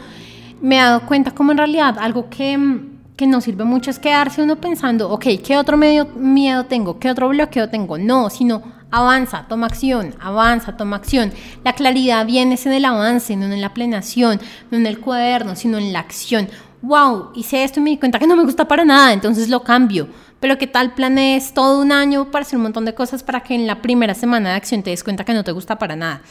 me 0.59 0.75
he 0.75 0.79
dado 0.79 1.05
cuenta 1.05 1.31
como 1.31 1.53
en 1.53 1.59
realidad 1.59 1.97
algo 1.99 2.29
que, 2.29 2.90
que 3.21 3.27
no 3.27 3.39
sirve 3.39 3.65
mucho 3.65 3.91
es 3.91 3.99
quedarse 3.99 4.41
uno 4.41 4.55
pensando, 4.55 5.11
ok, 5.11 5.25
¿qué 5.45 5.55
otro 5.55 5.77
medio, 5.77 6.07
miedo 6.15 6.65
tengo? 6.65 6.97
¿Qué 6.97 7.07
otro 7.07 7.29
bloqueo 7.29 7.69
tengo? 7.69 7.99
No, 7.99 8.31
sino 8.31 8.63
avanza, 8.89 9.45
toma 9.47 9.67
acción, 9.67 10.15
avanza, 10.19 10.75
toma 10.75 10.95
acción. 10.95 11.31
La 11.63 11.73
claridad 11.73 12.25
viene 12.25 12.57
en 12.65 12.73
el 12.73 12.83
avance, 12.83 13.35
no 13.35 13.45
en 13.45 13.61
la 13.61 13.75
plenación, 13.75 14.41
no 14.71 14.79
en 14.79 14.87
el 14.87 14.99
cuaderno, 14.99 15.55
sino 15.55 15.77
en 15.77 15.93
la 15.93 15.99
acción. 15.99 16.49
Wow, 16.81 17.31
hice 17.35 17.63
esto 17.63 17.79
y 17.79 17.83
me 17.83 17.89
di 17.91 17.97
cuenta 17.97 18.19
que 18.19 18.27
no 18.27 18.35
me 18.35 18.43
gusta 18.43 18.67
para 18.67 18.83
nada, 18.83 19.13
entonces 19.13 19.49
lo 19.49 19.63
cambio 19.63 20.07
pero 20.41 20.57
¿qué 20.57 20.67
tal 20.67 20.95
planees 20.95 21.53
todo 21.53 21.79
un 21.79 21.91
año 21.91 22.31
para 22.31 22.41
hacer 22.41 22.57
un 22.57 22.63
montón 22.63 22.83
de 22.83 22.95
cosas 22.95 23.21
para 23.21 23.41
que 23.41 23.53
en 23.53 23.67
la 23.67 23.81
primera 23.81 24.15
semana 24.15 24.49
de 24.49 24.55
acción 24.55 24.81
te 24.81 24.89
des 24.89 25.03
cuenta 25.03 25.23
que 25.23 25.33
no 25.33 25.43
te 25.43 25.51
gusta 25.51 25.77
para 25.77 25.95
nada? 25.95 26.23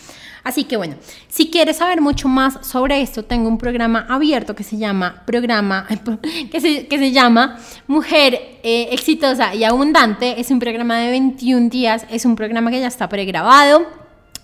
Así 0.42 0.64
que 0.64 0.76
bueno, 0.76 0.96
si 1.28 1.48
quieres 1.48 1.76
saber 1.76 2.00
mucho 2.00 2.26
más 2.26 2.66
sobre 2.66 3.02
esto, 3.02 3.24
tengo 3.24 3.48
un 3.48 3.56
programa 3.56 4.06
abierto 4.08 4.56
que 4.56 4.64
se 4.64 4.76
llama 4.78 5.22
programa 5.26 5.86
que 6.50 6.60
se, 6.60 6.88
que 6.88 6.98
se 6.98 7.12
llama 7.12 7.56
Mujer 7.86 8.58
eh, 8.64 8.88
exitosa 8.90 9.54
y 9.54 9.62
abundante. 9.62 10.40
Es 10.40 10.50
un 10.50 10.58
programa 10.58 10.98
de 10.98 11.10
21 11.10 11.68
días, 11.68 12.04
es 12.10 12.24
un 12.24 12.34
programa 12.34 12.72
que 12.72 12.80
ya 12.80 12.88
está 12.88 13.08
pregrabado, 13.08 13.86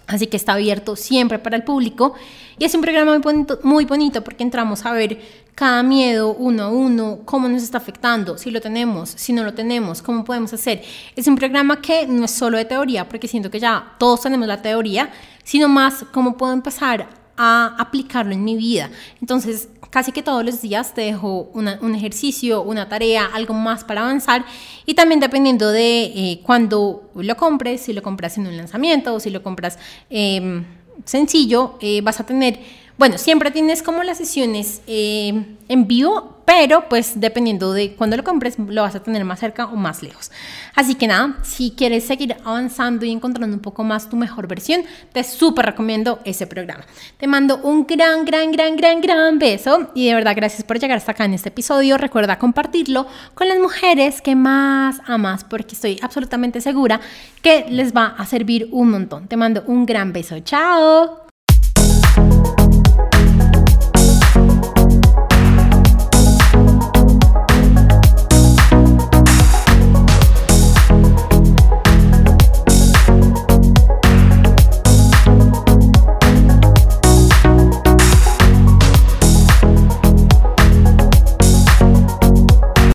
así 0.07 0.27
que 0.27 0.37
está 0.37 0.53
abierto 0.55 0.97
siempre 0.97 1.39
para 1.39 1.57
el 1.57 1.65
público 1.65 2.15
y 2.59 2.65
es 2.65 2.75
un 2.75 2.81
programa 2.81 3.13
muy 3.13 3.21
bonito, 3.21 3.59
muy 3.63 3.85
bonito 3.85 4.25
porque 4.25 4.43
entramos 4.43 4.87
a 4.87 4.93
ver 4.93 5.19
cada 5.55 5.83
miedo 5.83 6.35
uno 6.35 6.65
a 6.65 6.69
uno, 6.69 7.21
cómo 7.25 7.49
nos 7.49 7.63
está 7.63 7.79
afectando, 7.79 8.39
si 8.39 8.51
lo 8.51 8.61
tenemos, 8.61 9.11
si 9.11 9.33
no 9.33 9.43
lo 9.43 9.55
tenemos, 9.55 10.03
cómo 10.03 10.25
podemos 10.25 10.53
hacer. 10.53 10.83
Es 11.15 11.27
un 11.27 11.37
programa 11.37 11.81
que 11.81 12.07
no 12.07 12.25
es 12.25 12.31
solo 12.31 12.59
de 12.59 12.65
teoría, 12.65 13.09
porque 13.09 13.29
siento 13.29 13.51
que 13.51 13.59
ya 13.59 13.95
todos 13.99 14.23
tenemos 14.23 14.47
la 14.47 14.63
teoría, 14.63 15.11
sino 15.45 15.69
más 15.69 16.05
cómo 16.13 16.37
puedo 16.37 16.53
empezar 16.53 17.26
a 17.37 17.75
aplicarlo 17.79 18.33
en 18.33 18.45
mi 18.45 18.57
vida. 18.57 18.91
Entonces, 19.21 19.69
casi 19.91 20.13
que 20.13 20.23
todos 20.23 20.45
los 20.45 20.61
días 20.63 20.95
te 20.95 21.03
dejo 21.03 21.51
un 21.53 21.95
ejercicio, 21.95 22.63
una 22.63 22.89
tarea, 22.89 23.27
algo 23.33 23.55
más 23.55 23.85
para 23.85 24.03
avanzar 24.03 24.45
y 24.85 24.95
también 24.95 25.21
dependiendo 25.21 25.71
de 25.71 26.05
eh, 26.05 26.41
cuándo 26.43 27.11
lo 27.15 27.37
compres, 27.37 27.83
si 27.83 27.93
lo 27.93 28.03
compras 28.03 28.37
en 28.39 28.47
un 28.47 28.57
lanzamiento 28.57 29.15
o 29.15 29.21
si 29.21 29.31
lo 29.31 29.43
compras... 29.43 29.79
Eh, 30.11 30.63
sencillo, 31.05 31.79
vas 32.03 32.21
a 32.21 32.27
tener, 32.27 32.59
bueno, 32.99 33.19
siempre 33.19 33.51
tienes 33.51 33.83
como 33.83 34.03
las 34.03 34.17
sesiones 34.17 34.81
eh, 34.87 35.45
en 35.69 35.87
vivo, 35.87 36.37
pero 36.47 36.89
pues 36.89 37.21
dependiendo 37.21 37.75
de 37.75 37.95
cuándo 37.95 38.17
lo 38.17 38.25
compres, 38.25 38.59
lo 38.59 38.81
vas 38.81 38.95
a 38.95 39.03
tener 39.03 39.23
más 39.25 39.41
cerca 39.41 39.67
o 39.67 39.77
más 39.77 40.03
lejos. 40.03 40.31
Así 40.75 40.95
que 40.95 41.07
nada, 41.07 41.37
si 41.43 41.73
quieres 41.73 42.05
seguir 42.05 42.37
avanzando 42.45 43.05
y 43.05 43.11
encontrando 43.11 43.55
un 43.55 43.61
poco 43.61 43.85
más 43.85 44.09
tu 44.09 44.17
mejor 44.17 44.47
versión, 44.47 44.83
te 45.13 45.25
súper 45.25 45.67
recomiendo 45.67 46.21
ese 46.25 46.47
programa. 46.47 46.85
Te 47.19 47.27
mando 47.27 47.59
un 47.59 47.87
gran, 47.87 48.25
gran, 48.25 48.51
gran, 48.51 48.77
gran, 48.77 49.03
gran 49.03 49.39
beso 49.39 49.91
y 49.95 50.07
de 50.07 50.15
verdad 50.15 50.35
gracias 50.35 50.63
por 50.63 50.79
llegar 50.79 50.97
hasta 50.97 51.13
acá 51.13 51.27
en 51.27 51.35
este 51.35 51.51
episodio. 51.51 51.99
Recuerda 51.99 52.39
compartirlo 52.39 53.07
con 53.35 53.49
las 53.49 53.59
mujeres 53.59 54.23
que 54.23 54.35
más 54.35 55.01
amas 55.07 55.45
porque 55.45 55.75
estoy 55.75 55.99
absolutamente 56.01 56.63
segura 56.63 57.01
que 57.43 57.67
les 57.69 57.95
va 57.95 58.15
a 58.17 58.25
servir 58.25 58.69
un 58.73 58.91
montón. 58.91 59.29
Te 59.29 59.37
mando 59.37 59.65
un 59.67 59.85
gran 59.85 60.15
beso. 60.15 60.39
Chao. 60.41 61.26